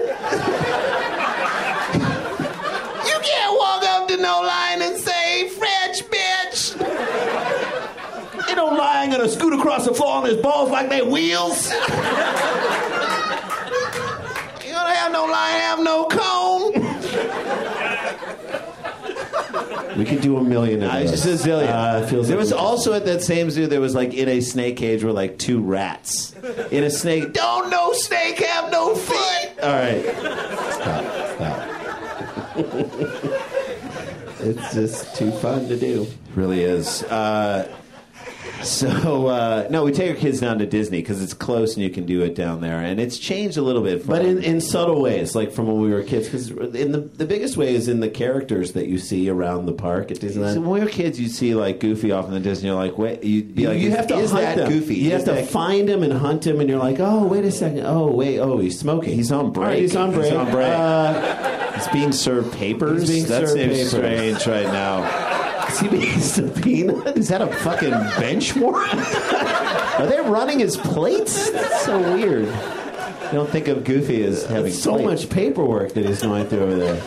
[3.06, 6.76] you can't walk up to no lion and say, French bitch.
[8.48, 9.54] Ain't no lion gonna scoot
[9.88, 11.72] the floor on his balls like they wheels.
[11.72, 11.78] you
[14.72, 16.74] gonna have no lion have no cone.
[19.98, 21.10] We could do a million of those.
[21.12, 21.70] just a zillion.
[21.70, 23.66] Uh, it feels there like was also at that same zoo.
[23.66, 26.36] There was like in a snake cage were like two rats.
[26.70, 27.34] In a snake.
[27.38, 29.54] Don't no snake have no feet.
[29.64, 30.04] All right.
[30.74, 31.06] Stop.
[31.36, 31.70] Stop.
[34.42, 36.06] it's just too fun to do.
[36.36, 37.02] Really is.
[37.04, 37.68] Uh,
[38.64, 41.90] so uh, no, we take our kids down to Disney because it's close and you
[41.90, 44.06] can do it down there, and it's changed a little bit.
[44.06, 47.26] But in, in subtle ways, like from when we were kids, because in the the
[47.26, 50.62] biggest way is in the characters that you see around the park at So Disneyland.
[50.62, 52.68] when we were kids, you'd see like Goofy off in the Disney.
[52.70, 54.70] You're like, wait, you'd be like, you have to is hunt that them.
[54.70, 54.96] Goofy?
[54.96, 57.86] You have to find him and hunt him, and you're like, oh, wait a second.
[57.86, 58.40] Oh, wait.
[58.40, 59.14] Oh, he's smoking.
[59.16, 59.68] He's on break.
[59.68, 60.68] Right, he's on break, He's on break.
[60.68, 63.08] Uh, He's being served papers.
[63.08, 63.90] Being that served seems papers.
[63.92, 65.04] strange right now.
[65.70, 67.18] Is he being subpoenaed?
[67.18, 68.94] Is that a fucking bench warrant?
[70.00, 71.50] Are they running his plates?
[71.52, 72.46] That's so weird.
[72.46, 75.24] You don't think of Goofy as having so plates.
[75.24, 77.02] much paperwork that he's going through over there.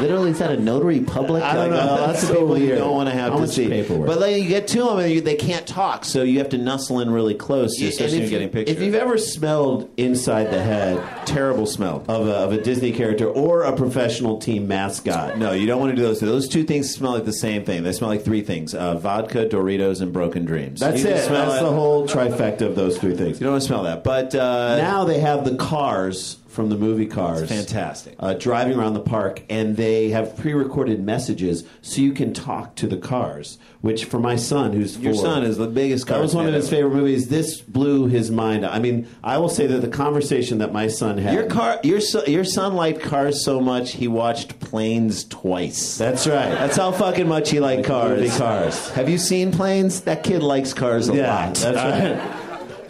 [0.00, 1.42] Literally, is that a notary public?
[1.42, 2.06] I don't know.
[2.08, 3.68] the so people you don't want to have How to see.
[3.68, 4.06] paperwork?
[4.06, 6.58] But then you get to them and you, they can't talk, so you have to
[6.58, 8.76] nuzzle in really close, Yeah, especially if, getting you, pictures.
[8.76, 12.04] if you've ever smelled inside the head terrible smell.
[12.08, 15.90] of a, of a Disney character or a professional team mascot, No, you don't want
[15.90, 16.20] to do those.
[16.20, 16.26] two.
[16.26, 17.82] Those two things smell like the same thing.
[17.82, 20.80] They smell like three things: uh, vodka, Doritos, and broken dreams.
[20.80, 21.24] that's You it.
[21.24, 21.64] Smell That's it.
[21.64, 23.40] the whole trifecta of those three things.
[23.40, 24.04] You don't want to smell that.
[24.04, 27.48] But uh, now they have the cars from the movie Cars.
[27.48, 28.14] fantastic.
[28.18, 32.86] Uh, driving around the park, and they have pre-recorded messages so you can talk to
[32.86, 33.58] the cars.
[33.80, 36.06] Which, for my son, who's your four, son is the biggest.
[36.06, 36.18] Car.
[36.18, 37.28] That was one of his favorite movies.
[37.28, 38.64] This blew his mind.
[38.64, 41.34] I mean, I will say that the conversation that my son had.
[41.34, 45.98] Your car, your son, your son liked cars so much he watched Planes twice.
[45.98, 46.50] That's right.
[46.50, 48.36] That's how fucking much he liked cars.
[48.36, 48.90] Cars.
[48.90, 50.02] Have you seen Planes?
[50.02, 51.54] That kid likes cars a yeah, lot.
[51.56, 52.38] that's right.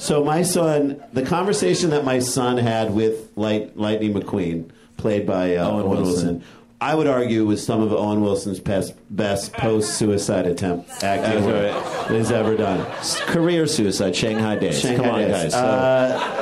[0.02, 5.54] So my son, the conversation that my son had with Light, Lightning McQueen, played by
[5.54, 6.04] uh, Owen Owen, Wilson.
[6.38, 6.44] Wilson.
[6.80, 12.32] I would argue was some of Owen Wilson's best, best post-suicide attempt acting that he's
[12.32, 12.84] ever done.
[13.26, 14.80] Career suicide, Shanghai Days.
[14.80, 15.30] Shanghai Come on, Days.
[15.30, 15.52] guys.
[15.52, 16.41] So- Uh,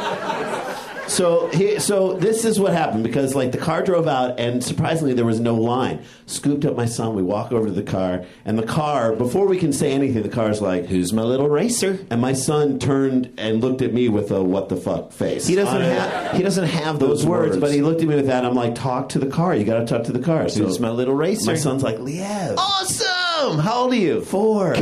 [1.10, 5.12] so he, so this is what happened because like the car drove out and surprisingly
[5.12, 6.02] there was no line.
[6.26, 7.14] Scooped up my son.
[7.14, 10.28] We walk over to the car and the car before we can say anything, the
[10.28, 11.98] car's like, Who's my little racer?
[12.10, 15.46] and my son turned and looked at me with a what the fuck face.
[15.46, 16.36] He doesn't have.
[16.36, 18.44] He doesn't have those those, words, but he looked at me with that.
[18.44, 19.54] I'm like, talk to the car.
[19.54, 20.48] You got to talk to the car.
[20.48, 21.46] So Who's my little racer?
[21.50, 22.54] my son's like, Liev.
[22.56, 23.58] Awesome!
[23.58, 24.20] How old are you?
[24.20, 24.74] Four.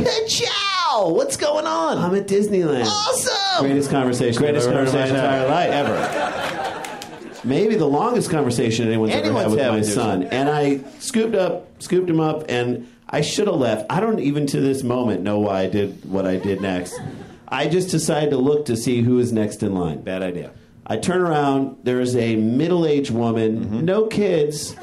[0.99, 1.09] Ka-chow!
[1.13, 1.97] What's going on?
[1.97, 2.85] I'm at Disneyland.
[2.85, 3.65] awesome!
[3.65, 4.41] Greatest conversation.
[4.41, 5.71] Greatest I've ever conversation in my entire life.
[5.71, 7.47] ever.
[7.47, 9.93] Maybe the longest conversation anyone's, ever had with my son.
[9.93, 10.23] son.
[10.23, 13.85] And I scooped up, scooped him up, and I should have left.
[13.89, 16.99] I don't even to this moment know why I did what I did next.
[17.47, 20.01] I just decided to look to see who was next in line.
[20.01, 20.51] Bad idea.
[20.85, 21.77] I turn around.
[21.83, 23.85] There's a middle-aged woman, Mm-hmm.
[23.85, 24.75] no kids.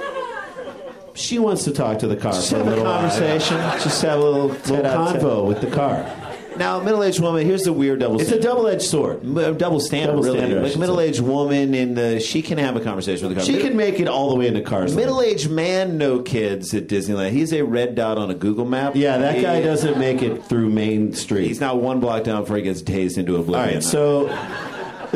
[1.16, 3.00] She wants to talk to the car Just for a have a little while.
[3.00, 3.56] conversation.
[3.82, 6.04] Just have a little, little convo with the car.
[6.58, 7.44] Now, middle-aged woman.
[7.44, 8.18] Here's the weird double.
[8.18, 9.22] It's a double-edged sword.
[9.22, 10.38] M- uh, double standard, Double really.
[10.38, 13.46] standard, like middle-aged woman in the she can have a conversation with the car.
[13.46, 14.96] She can make it all the way into cars.
[14.96, 17.32] Middle-aged man, no kids at Disneyland.
[17.32, 18.96] He's a red dot on a Google map.
[18.96, 21.46] Yeah, that He- guy doesn't make it through Main Street.
[21.46, 23.74] He's not one block down before he gets tased into oblivion.
[23.74, 24.28] right, so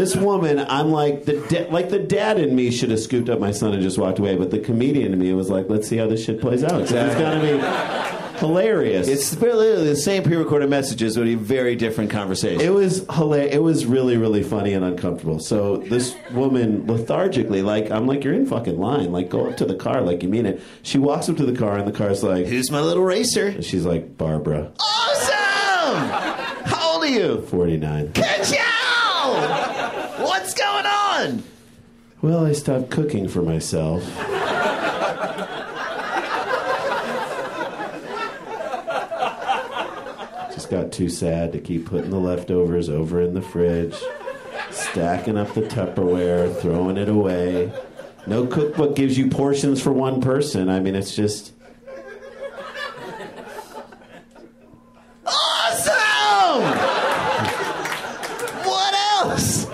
[0.01, 3.39] this woman, I'm like the da- like the dad in me should have scooped up
[3.39, 5.99] my son and just walked away, but the comedian in me was like, let's see
[5.99, 6.71] how this shit plays out.
[6.87, 9.07] 'Cause It's gonna be hilarious.
[9.09, 12.61] it's literally the same pre-recorded messages, but a very different conversation.
[12.63, 13.55] it was hilarious.
[13.55, 15.39] It was really, really funny and uncomfortable.
[15.39, 19.13] So this woman lethargically, like, I'm like, you're in fucking line.
[19.13, 20.63] Like, go up to the car, like you mean it.
[20.83, 23.49] She walks up to the car, and the car's like, Who's my little racer?
[23.49, 26.09] and she's like, Barbara, Awesome!
[26.65, 27.43] How old are you?
[27.43, 28.13] 49.
[28.15, 28.70] Ka-chow!
[31.21, 31.43] On?
[32.23, 34.03] Well, I stopped cooking for myself.
[40.55, 43.95] Just got too sad to keep putting the leftovers over in the fridge,
[44.71, 47.73] stacking up the Tupperware, throwing it away.
[48.27, 50.69] No cookbook gives you portions for one person.
[50.69, 51.53] I mean, it's just.
[55.27, 56.63] Awesome!
[58.65, 59.67] what else?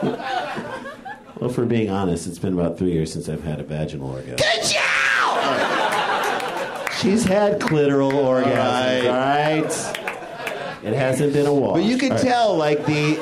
[1.57, 4.37] For being honest, it's been about three years since I've had a vaginal orgasm.
[4.37, 4.77] Ka-chow!
[7.01, 9.65] She's had clitoral orgasms, All all right?
[10.85, 11.77] It hasn't been a walk.
[11.77, 12.27] But you can All right.
[12.27, 13.17] tell, like the,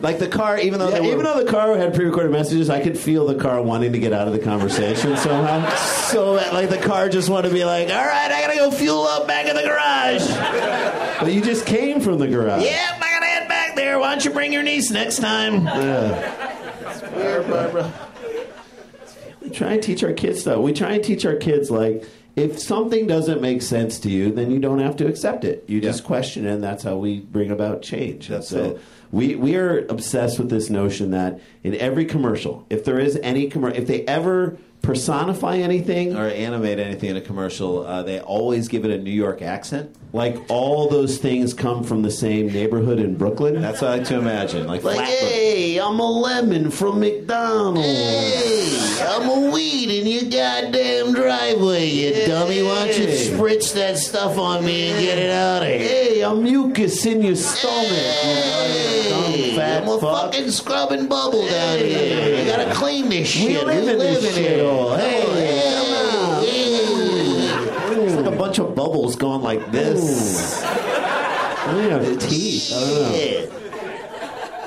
[0.00, 2.82] like the car, even though Yeah, were, even though the car had pre-recorded messages, I
[2.82, 5.72] could feel the car wanting to get out of the conversation somehow.
[5.76, 9.04] so like the car just wanted to be like, all right, I gotta go fuel
[9.06, 10.26] up back in the garage.
[11.20, 12.64] But you just came from the garage.
[12.64, 13.13] Yeah, I
[14.04, 15.64] Why don't you bring your niece next time?
[15.64, 17.90] Weird, Barbara.
[19.40, 20.58] We try and teach our kids stuff.
[20.58, 22.04] We try and teach our kids like
[22.36, 25.64] if something doesn't make sense to you, then you don't have to accept it.
[25.68, 28.28] You just question it, and that's how we bring about change.
[28.28, 28.82] That's so it.
[29.10, 33.48] We we are obsessed with this notion that in every commercial, if there is any
[33.48, 38.68] commercial, if they ever personify anything, Or animate anything in a commercial, uh, they always
[38.68, 39.94] give it a New York accent.
[40.12, 43.60] like all those things come from the same neighborhood in Brooklyn.
[43.60, 44.66] That's what I like to imagine.
[44.68, 47.88] Like, like, hey, I'm a lemon from McDonald's.
[47.88, 52.62] Hey, I'm a weed in your goddamn driveway, you dummy.
[52.62, 55.78] Why don't you spritz that stuff on me and get it out of here?
[55.78, 57.88] Hey, I'm mucus in your stomach.
[57.88, 59.03] Hey,
[59.74, 60.32] you dumb fat I'm a fuck.
[60.32, 62.38] fucking scrubbing bubble down here.
[62.38, 63.64] You gotta clean this shit.
[63.66, 64.92] We live, in this shithole.
[64.92, 65.22] Oh, hey,
[65.76, 66.42] oh,
[68.06, 70.60] It's like a bunch of bubbles going like this.
[70.62, 72.72] Don't have teeth.
[72.74, 73.50] I don't know.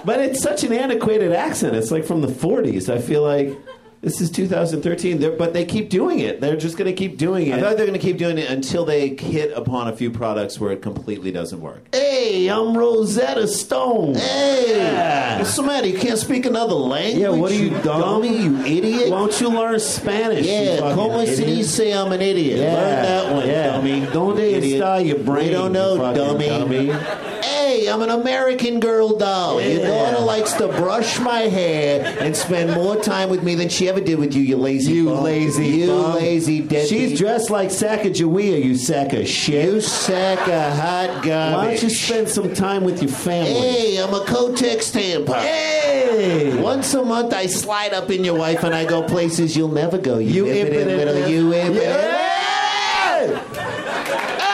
[0.05, 1.76] But it's such an antiquated accent.
[1.76, 2.88] It's like from the 40s.
[2.88, 3.60] I feel like
[4.00, 6.39] This is 2013, They're, but they keep doing it.
[6.39, 7.56] They're just going to keep doing it.
[7.56, 10.60] I thought they're going to keep doing it until they hit upon a few products
[10.60, 11.82] where it completely doesn't work.
[11.93, 14.14] Hey, I'm Rosetta Stone.
[14.16, 15.88] Hey, what's the matter?
[15.88, 17.20] You can't speak another language?
[17.22, 18.38] Yeah, what are you, dummy?
[18.43, 19.10] You idiot!
[19.10, 20.45] Why don't you learn Spanish?
[20.45, 22.60] Yeah, como se dice I'm an idiot?
[22.60, 23.68] Yeah, Learn that one, yeah.
[23.72, 24.06] dummy.
[24.14, 24.82] Donde Idiot.
[24.84, 26.48] está your brain, We don't know, dummy.
[26.48, 26.86] dummy.
[26.86, 29.61] Hey, I'm an American girl doll.
[29.61, 33.88] Your daughter likes to brush my hair and spend more time with me than she
[33.88, 35.23] ever did with you, you lazy You bum.
[35.23, 36.15] lazy You bum.
[36.15, 36.89] lazy deadbeat.
[36.89, 39.65] She's dressed like Sacagawea, you sack of shit.
[39.65, 41.55] You sack of hot garbage.
[41.55, 43.53] Why don't you spend some time with your family?
[43.53, 45.39] Hey, I'm a Kotex tampon.
[45.41, 46.59] Hey!
[46.61, 49.97] Once a month, I slide up in your wife and I go places you'll never
[49.97, 50.17] go.
[50.17, 51.84] You, You impotent little- you impotent.
[51.84, 53.43] Yeah!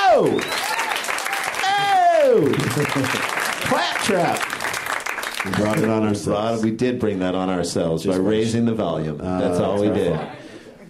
[0.06, 0.40] Oh!
[2.76, 3.60] Oh!
[3.66, 5.46] Claptrap.
[5.46, 6.62] We brought it on ourselves.
[6.62, 9.20] Brought- we did bring that on ourselves by raising the volume.
[9.22, 10.16] Uh, that's all we that's our did.
[10.18, 10.30] fault.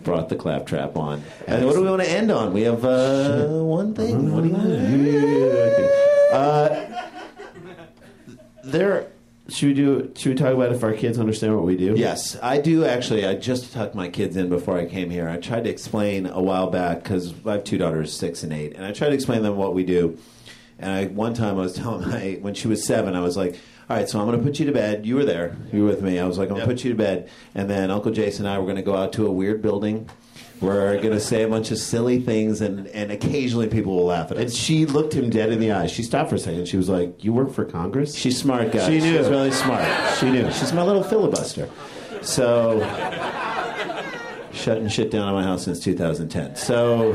[0.03, 1.23] Brought the claptrap on.
[1.47, 2.53] And what do we want to end on?
[2.53, 4.33] We have uh, one thing.
[4.33, 5.89] What do you
[6.31, 7.03] Uh,
[8.63, 9.07] there.
[9.49, 10.11] Should we do?
[10.15, 11.95] Should we talk about if our kids understand what we do?
[11.97, 13.25] Yes, I do actually.
[13.25, 15.27] I just tucked my kids in before I came here.
[15.27, 18.73] I tried to explain a while back because I have two daughters, six and eight,
[18.75, 20.17] and I tried to explain them what we do.
[20.83, 23.55] And I, one time I was telling my when she was seven, I was like,
[23.89, 25.05] "All right, so I'm going to put you to bed.
[25.05, 25.55] You were there.
[25.71, 26.19] You were with me.
[26.19, 28.53] I was like, I'm going to put you to bed, and then Uncle Jason and
[28.53, 30.09] I were going to go out to a weird building."
[30.61, 34.31] We're going to say a bunch of silly things, and, and occasionally people will laugh
[34.31, 34.43] at us.
[34.43, 35.91] And she looked him dead in the eyes.
[35.91, 36.69] She stopped for a second.
[36.69, 38.85] She was like, "You work for Congress?" She's smart, guys.
[38.85, 39.17] She knew.
[39.17, 39.85] She's really smart.
[40.19, 40.49] She knew.
[40.51, 41.69] She's my little filibuster.
[42.21, 42.79] So,
[44.53, 46.55] shutting shit down in my house since 2010.
[46.55, 47.13] So,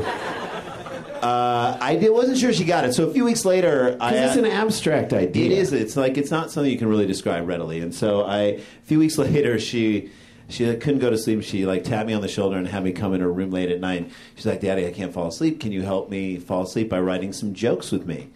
[1.23, 2.93] uh, I did, wasn't sure she got it.
[2.93, 5.45] So a few weeks later, I Because it's an abstract idea.
[5.45, 5.73] It is.
[5.73, 7.79] It's like it's not something you can really describe readily.
[7.81, 10.11] And so, I a few weeks later, she.
[10.51, 11.43] She like, couldn't go to sleep.
[11.43, 13.69] She like tapped me on the shoulder and had me come in her room late
[13.69, 14.09] at night.
[14.33, 15.59] She's like, "Daddy, I can't fall asleep.
[15.59, 18.29] Can you help me fall asleep by writing some jokes with me?"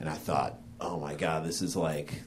[0.00, 2.24] And I thought, "Oh my god, this is like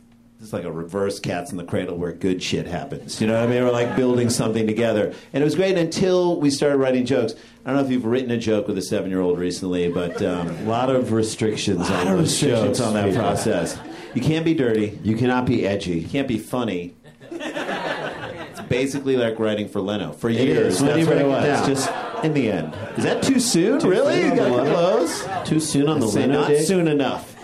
[0.47, 3.43] is like a reverse Cats in the Cradle where good shit happens." You know what
[3.43, 3.63] I mean?
[3.63, 7.33] We're like building something together, and it was great until we started writing jokes.
[7.65, 10.63] I don't know if you've written a joke with a seven-year-old recently, but um, a
[10.63, 11.89] lot of restrictions.
[11.89, 13.77] a lot on of restrictions on that process.
[14.13, 14.97] You can't be dirty.
[15.03, 15.99] You cannot be edgy.
[15.99, 16.93] You can't be funny.
[17.31, 20.75] It's basically like writing for Leno for It years.
[20.75, 20.81] is.
[20.81, 21.67] That's what it was.
[21.67, 21.89] Just
[22.23, 22.73] in the end.
[22.97, 23.79] Is that too soon?
[23.79, 24.21] Too really?
[24.21, 25.27] soon on You got close?
[25.49, 27.35] Too soon on the Leno not soon enough.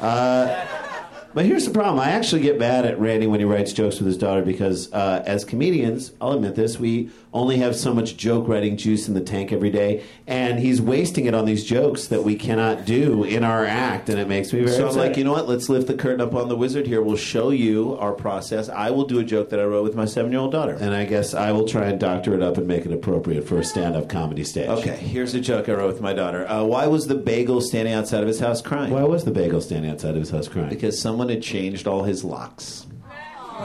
[1.33, 1.99] But here's the problem.
[1.99, 5.23] I actually get mad at Randy when he writes jokes with his daughter because, uh,
[5.25, 9.21] as comedians, I'll admit this, we only have so much joke writing juice in the
[9.21, 13.45] tank every day, and he's wasting it on these jokes that we cannot do in
[13.45, 15.47] our act, and it makes me very So I'm like, you know what?
[15.47, 17.01] Let's lift the curtain up on the wizard here.
[17.01, 18.67] We'll show you our process.
[18.67, 20.73] I will do a joke that I wrote with my seven-year-old daughter.
[20.73, 23.57] and I guess I will try and doctor it up and make it appropriate for
[23.59, 24.67] a stand-up comedy stage.
[24.67, 26.45] Okay, here's a joke I wrote with my daughter.
[26.49, 28.91] Uh, why was the bagel standing outside of his house crying?
[28.91, 30.67] Why was the bagel standing outside of his house crying?
[30.67, 32.85] Because someone had changed all his locks.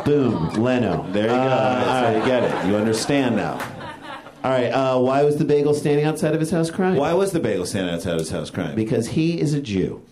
[0.05, 1.07] Boom, Leno.
[1.13, 1.35] There you go.
[1.35, 1.49] Uh,
[1.79, 2.69] That's all how you get it.
[2.69, 3.55] You understand now.
[4.45, 4.67] All right.
[4.71, 6.97] Uh, why was the bagel standing outside of his house crying?
[6.97, 8.77] Why was the bagel standing outside of his house crying?
[8.77, 10.03] Because he is a Jew.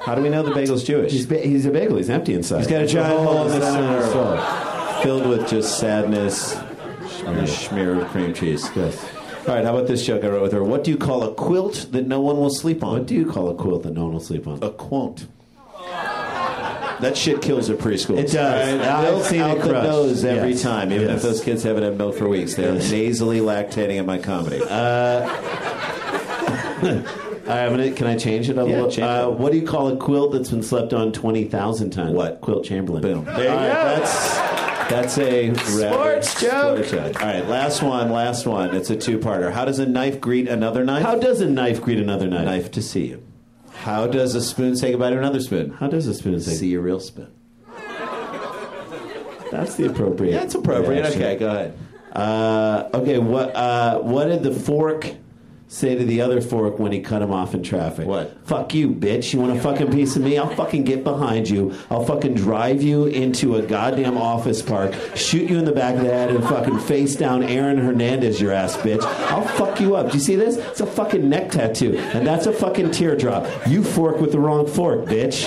[0.00, 1.12] How do we know the bagel's Jewish?
[1.12, 1.98] He's, ba- he's a bagel.
[1.98, 2.58] He's empty inside.
[2.60, 5.02] He's got a giant hole in the center center, of his soul.
[5.02, 6.54] filled with just sadness
[7.26, 8.70] and a smear of cream cheese.
[8.74, 8.96] Yes.
[9.48, 10.62] All right, how about this joke I wrote with her?
[10.62, 12.92] What do you call a quilt that no one will sleep on?
[12.92, 14.62] What do you call a quilt that no one will sleep on?
[14.62, 15.24] A quote.
[17.00, 18.18] That shit kills at preschool.
[18.18, 18.80] It does.
[18.86, 19.84] I've Milk seen out it the crush.
[19.84, 20.62] nose every Yes.
[20.62, 21.16] time, even Yes.
[21.18, 22.56] if those kids haven't had milk for weeks.
[22.56, 24.60] They're nasally lactating at my comedy.
[24.68, 25.26] Uh,
[27.48, 28.90] I'm gonna, can I change it a Yeah, little?
[28.90, 32.12] change Uh, what do you call a quilt that's been slept on 20,000 times?
[32.12, 32.40] What?
[32.42, 33.00] Quilt Chamberlain.
[33.00, 33.24] Boom.
[33.24, 33.62] There you All go.
[33.62, 34.37] right,
[34.88, 36.84] That's that's a Sports joke.
[36.86, 38.10] sports All right, last one.
[38.10, 38.74] Last one.
[38.74, 39.52] It's a two-parter.
[39.52, 41.02] How does a knife greet another knife?
[41.02, 42.44] How does a knife greet another knife?
[42.44, 43.22] knife to see you.
[43.72, 45.70] How does a spoon say goodbye to another spoon?
[45.70, 46.54] How does a spoon say?
[46.54, 47.32] See your real spoon.
[49.50, 50.32] That's the appropriate.
[50.32, 51.00] Yeah, it's appropriate.
[51.02, 51.22] reaction.
[51.22, 51.78] Okay, go ahead.
[52.12, 55.14] Uh, okay, what uh, what did the fork
[55.70, 58.06] say to the other fork when he cut him off in traffic?
[58.06, 58.36] What?
[58.46, 59.32] Fuck you, bitch.
[59.34, 60.38] You want a fucking piece of me?
[60.38, 61.74] I'll fucking get behind you.
[61.90, 66.02] I'll fucking drive you into a goddamn office park, shoot you in the back of
[66.04, 69.02] the head, and fucking face down Aaron Hernandez, your ass bitch.
[69.30, 70.10] I'll fuck you up.
[70.10, 70.56] Do you see this?
[70.56, 73.46] It's a fucking neck tattoo, and that's a fucking teardrop.
[73.66, 75.46] You fork with the wrong fork, bitch.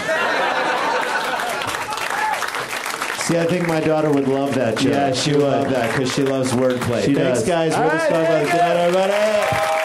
[3.22, 4.92] See, I think my daughter would love that joke.
[4.94, 5.48] Yeah, she would would.
[5.48, 7.06] love that because she loves wordplay.
[7.06, 7.48] She Thanks, does.
[7.48, 7.72] guys.
[7.78, 8.46] We're right, just talking about it.
[8.52, 9.81] Good night, everybody.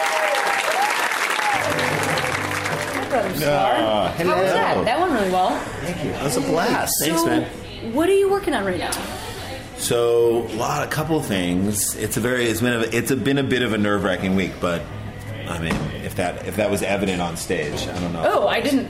[3.47, 4.09] Star.
[4.11, 4.35] hello.
[4.35, 4.85] How was that?
[4.85, 5.57] That went really well.
[5.81, 6.11] Thank you.
[6.11, 6.93] That was a blast.
[7.01, 7.93] Thanks, man.
[7.93, 8.91] What are you working on right now?
[9.77, 11.95] So a lot, a couple of things.
[11.95, 14.35] It's a very, it's been, a, it's a, been a bit of a nerve wracking
[14.35, 14.81] week, but
[15.47, 18.23] I mean, if that, if that was evident on stage, I don't know.
[18.25, 18.89] Oh, I didn't.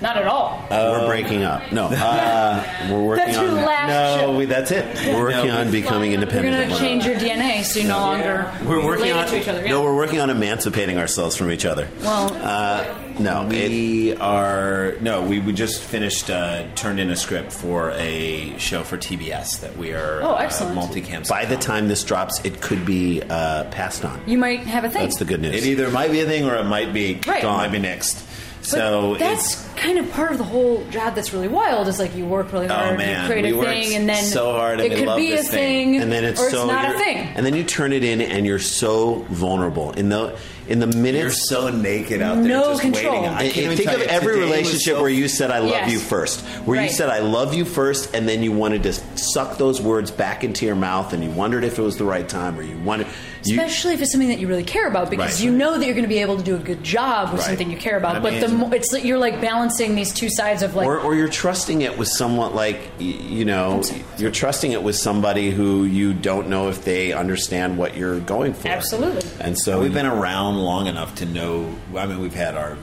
[0.00, 0.64] Not at all.
[0.70, 1.72] we're breaking up.
[1.72, 3.44] No, uh, we're working That's on.
[3.46, 4.84] your last no, we, that's it.
[5.12, 6.54] We're working on becoming independent.
[6.56, 9.26] You're gonna change your DNA so you're no longer We're working related on.
[9.26, 9.62] to each other.
[9.64, 9.70] Yeah.
[9.70, 11.88] No, we're working on emancipating ourselves from each other.
[12.02, 12.84] well, Uh,
[13.18, 15.22] no, it, We are no.
[15.22, 19.76] We, we just finished uh, turned in a script for a show for TBS that
[19.76, 20.78] we are Oh, excellent.
[20.78, 21.28] uh, multicam.
[21.28, 24.20] by the time this drops, it could be uh, passed on.
[24.26, 25.02] you might have a thing.
[25.02, 25.54] That's the good news.
[25.54, 27.42] it either might be a thing or it might be Right.
[27.42, 27.56] gone.
[27.58, 28.24] Might be next.
[28.60, 31.88] But So that's it's kind of part of the whole job that's really wild.
[31.88, 33.22] Is like you work really hard, Oh, man.
[33.22, 35.32] you create We a worked thing, and then so hard and it could love be
[35.32, 35.92] a thing.
[35.94, 37.16] thing, and then it's or so it's not a thing.
[37.18, 40.36] and then you turn it in and you're so vulnerable in the
[40.68, 41.22] in the minutes.
[41.22, 43.22] you're so naked out there, No just control.
[43.22, 43.28] waiting.
[43.28, 45.92] I can't think of you, every today relationship so- where you said "I love Yes.
[45.92, 49.58] you" first, where you said "I love you" first, and then you wanted to suck
[49.58, 52.58] those words back into your mouth, and you wondered if it was the right time,
[52.58, 53.06] or you wondered.
[53.44, 55.44] You, Especially if it's something that you really care about, because Right.
[55.44, 57.48] you know that you're going to be able to do a good job with Right.
[57.48, 58.16] something you care about.
[58.16, 60.98] I but the mean- mo- it's you're like balancing these two sides of like or,
[60.98, 63.82] or you're trusting it with someone like you know
[64.18, 68.54] you're trusting it with somebody who you don't know if they understand what you're going
[68.54, 69.22] for absolutely.
[69.40, 71.72] and So we've been around long enough to know.
[71.96, 72.76] I mean, we've had our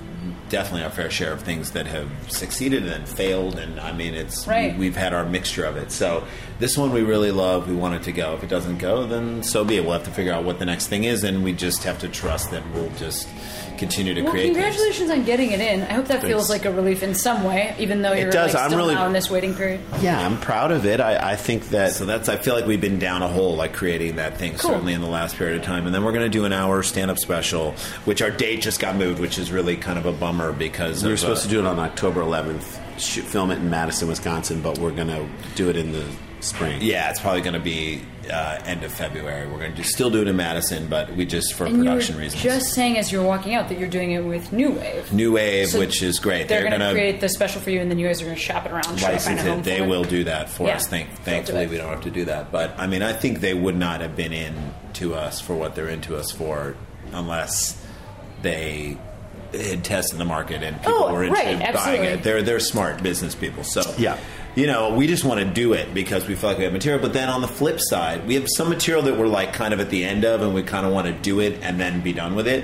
[0.55, 4.47] definitely our fair share of things that have succeeded and failed, and I mean, it's
[4.47, 4.77] Right.
[4.77, 5.91] we, have had our mixture of it.
[5.91, 6.23] So
[6.59, 7.67] this one we really love.
[7.67, 8.35] We want it to go.
[8.35, 9.83] If it doesn't go, then so be it.
[9.83, 12.07] We'll have to figure out what the next thing is, and we just have to
[12.07, 13.27] trust that we'll just
[13.77, 14.43] continue to Well, create.
[14.53, 14.55] things.
[14.57, 15.81] congratulations on getting it in.
[15.83, 18.53] I hope that feels like a relief in some way, even though It you're does.
[18.53, 19.81] like I'm still really- now in this waiting period.
[20.01, 22.81] yeah i'm proud of it i, I think that So that's I feel like we've
[22.81, 24.71] been down a hole like creating that thing Cool.
[24.71, 26.81] certainly in the last period of time, and then we're going to do an hour
[26.83, 27.73] stand up special,
[28.05, 31.09] which our date just got moved, which is really kind of a bummer because we
[31.11, 34.61] were supposed uh, to do it on october 11th shoot, film it in madison wisconsin
[34.61, 35.25] but we're going to
[35.55, 36.03] do it in the
[36.39, 39.47] spring Yeah, it's probably going to be uh, end of February.
[39.47, 41.79] We're going to do, still do it in Madison, but we just for And you
[41.83, 42.41] were production reasons.
[42.43, 45.11] just saying as you're walking out that you're doing it with New Wave.
[45.13, 46.47] New Wave, So which is great.
[46.47, 48.37] They're, They're, going to create the special for you, and then you guys are going
[48.37, 49.63] to shop it around, license find a home it.
[49.63, 50.09] They for will it.
[50.09, 50.87] do that for Yeah, us.
[50.87, 52.51] Thank, they'll do thankfully, we don't have to do that.
[52.51, 54.53] But I mean, I think they would not have been in
[54.93, 56.75] to us for what they're into us for
[57.13, 57.81] unless
[58.41, 58.97] they
[59.53, 62.07] had tested the market and people Oh, were into right, buying absolutely.
[62.07, 62.23] it.
[62.23, 63.63] They're they're smart business people.
[63.63, 64.17] So Yeah.
[64.55, 67.01] You know, we just want to do it because we feel like we have material.
[67.01, 69.81] But then on the flip side, we have some material that we're like kind of
[69.81, 72.13] at the end of, and we kind of want to do it and then be
[72.13, 72.63] done with it.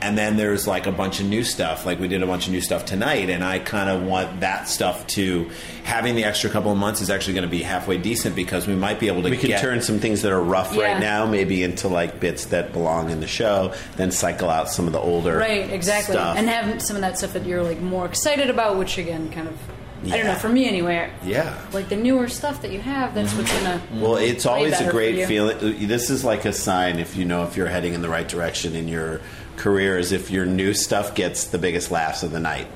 [0.00, 1.84] And then there's like a bunch of new stuff.
[1.86, 4.68] Like we did a bunch of new stuff tonight, and I kind of want that
[4.68, 5.48] stuff to
[5.84, 8.74] having the extra couple of months is actually going to be halfway decent because we
[8.76, 10.92] might be able to we could get turn some things that are rough Yeah.
[10.92, 14.86] right now maybe into like bits that belong in the show then cycle out some
[14.86, 16.14] of the older Right, exactly.
[16.14, 16.36] stuff.
[16.36, 19.46] And have some of that stuff that you're like more excited about, which again, kind
[19.48, 19.56] of,
[20.04, 21.58] I don't know, for me anyway, yeah.
[21.72, 23.38] like the newer stuff that you have, that's mm-hmm.
[23.38, 23.82] what's gonna.
[24.02, 25.86] Well, it's always a great feeling.
[25.86, 28.74] This is like a sign if you know if you're heading in the right direction
[28.74, 29.20] in your
[29.56, 32.66] career, is if your new stuff gets the biggest laughs of the night.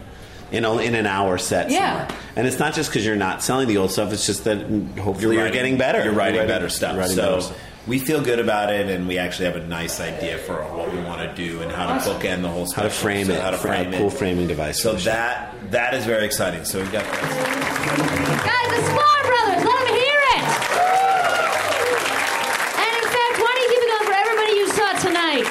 [0.53, 2.07] In, a, in an hour set Yeah.
[2.07, 2.23] somewhere.
[2.37, 4.59] And it's not just because you're not selling the old stuff, it's just that
[4.97, 6.05] hopefully you're, writing- getting better.
[6.05, 6.97] You're writing, better stuff.
[6.97, 7.59] writing so better stuff.
[7.87, 10.99] We feel good about it, and we actually have a nice idea for what we
[11.03, 12.17] want to do and how to Awesome.
[12.21, 12.67] bookend the whole.
[12.67, 12.77] Stuff.
[12.77, 13.41] How to frame so it.
[13.41, 13.99] How to frame it.
[13.99, 14.81] cool framing device.
[14.83, 15.11] So for the show.
[15.11, 16.65] that that is very exciting.
[16.65, 17.23] So we've got that.
[18.43, 20.45] Guys, the Sklar Brothers, let them hear it.
[22.75, 25.47] And in fact, why don't you keep it going for everybody you saw tonight?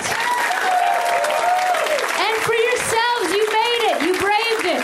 [2.20, 3.98] And for yourselves, you made it.
[4.04, 4.84] You braved it.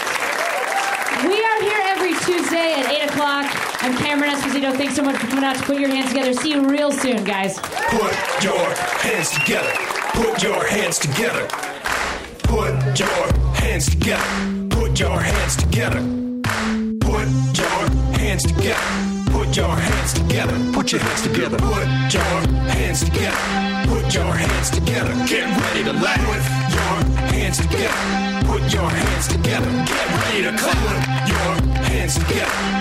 [1.27, 3.45] We are here every Tuesday at 8 o'clock.
[3.83, 4.71] I'm Cameron Esposito.
[4.91, 6.33] Thanks so much for coming out to put your hands together.
[6.33, 7.57] See you real soon, guys.
[7.57, 9.71] Put your hands together.
[10.11, 11.47] Put your hands together.
[12.43, 13.07] Put your
[13.55, 14.67] hands together.
[14.69, 16.01] Put your hands together.
[16.99, 17.79] Put your
[18.19, 18.91] hands together.
[19.31, 20.57] Put your hands together.
[20.73, 21.57] Put your hands together.
[21.57, 22.23] Put your
[22.75, 23.87] hands together.
[23.87, 25.13] Put your hands together.
[25.25, 26.19] Get ready to laugh.
[26.19, 28.43] Put your hands together.
[28.45, 29.71] Put your hands together.
[29.71, 30.75] Get ready to clap.
[30.83, 32.80] Put your hands together.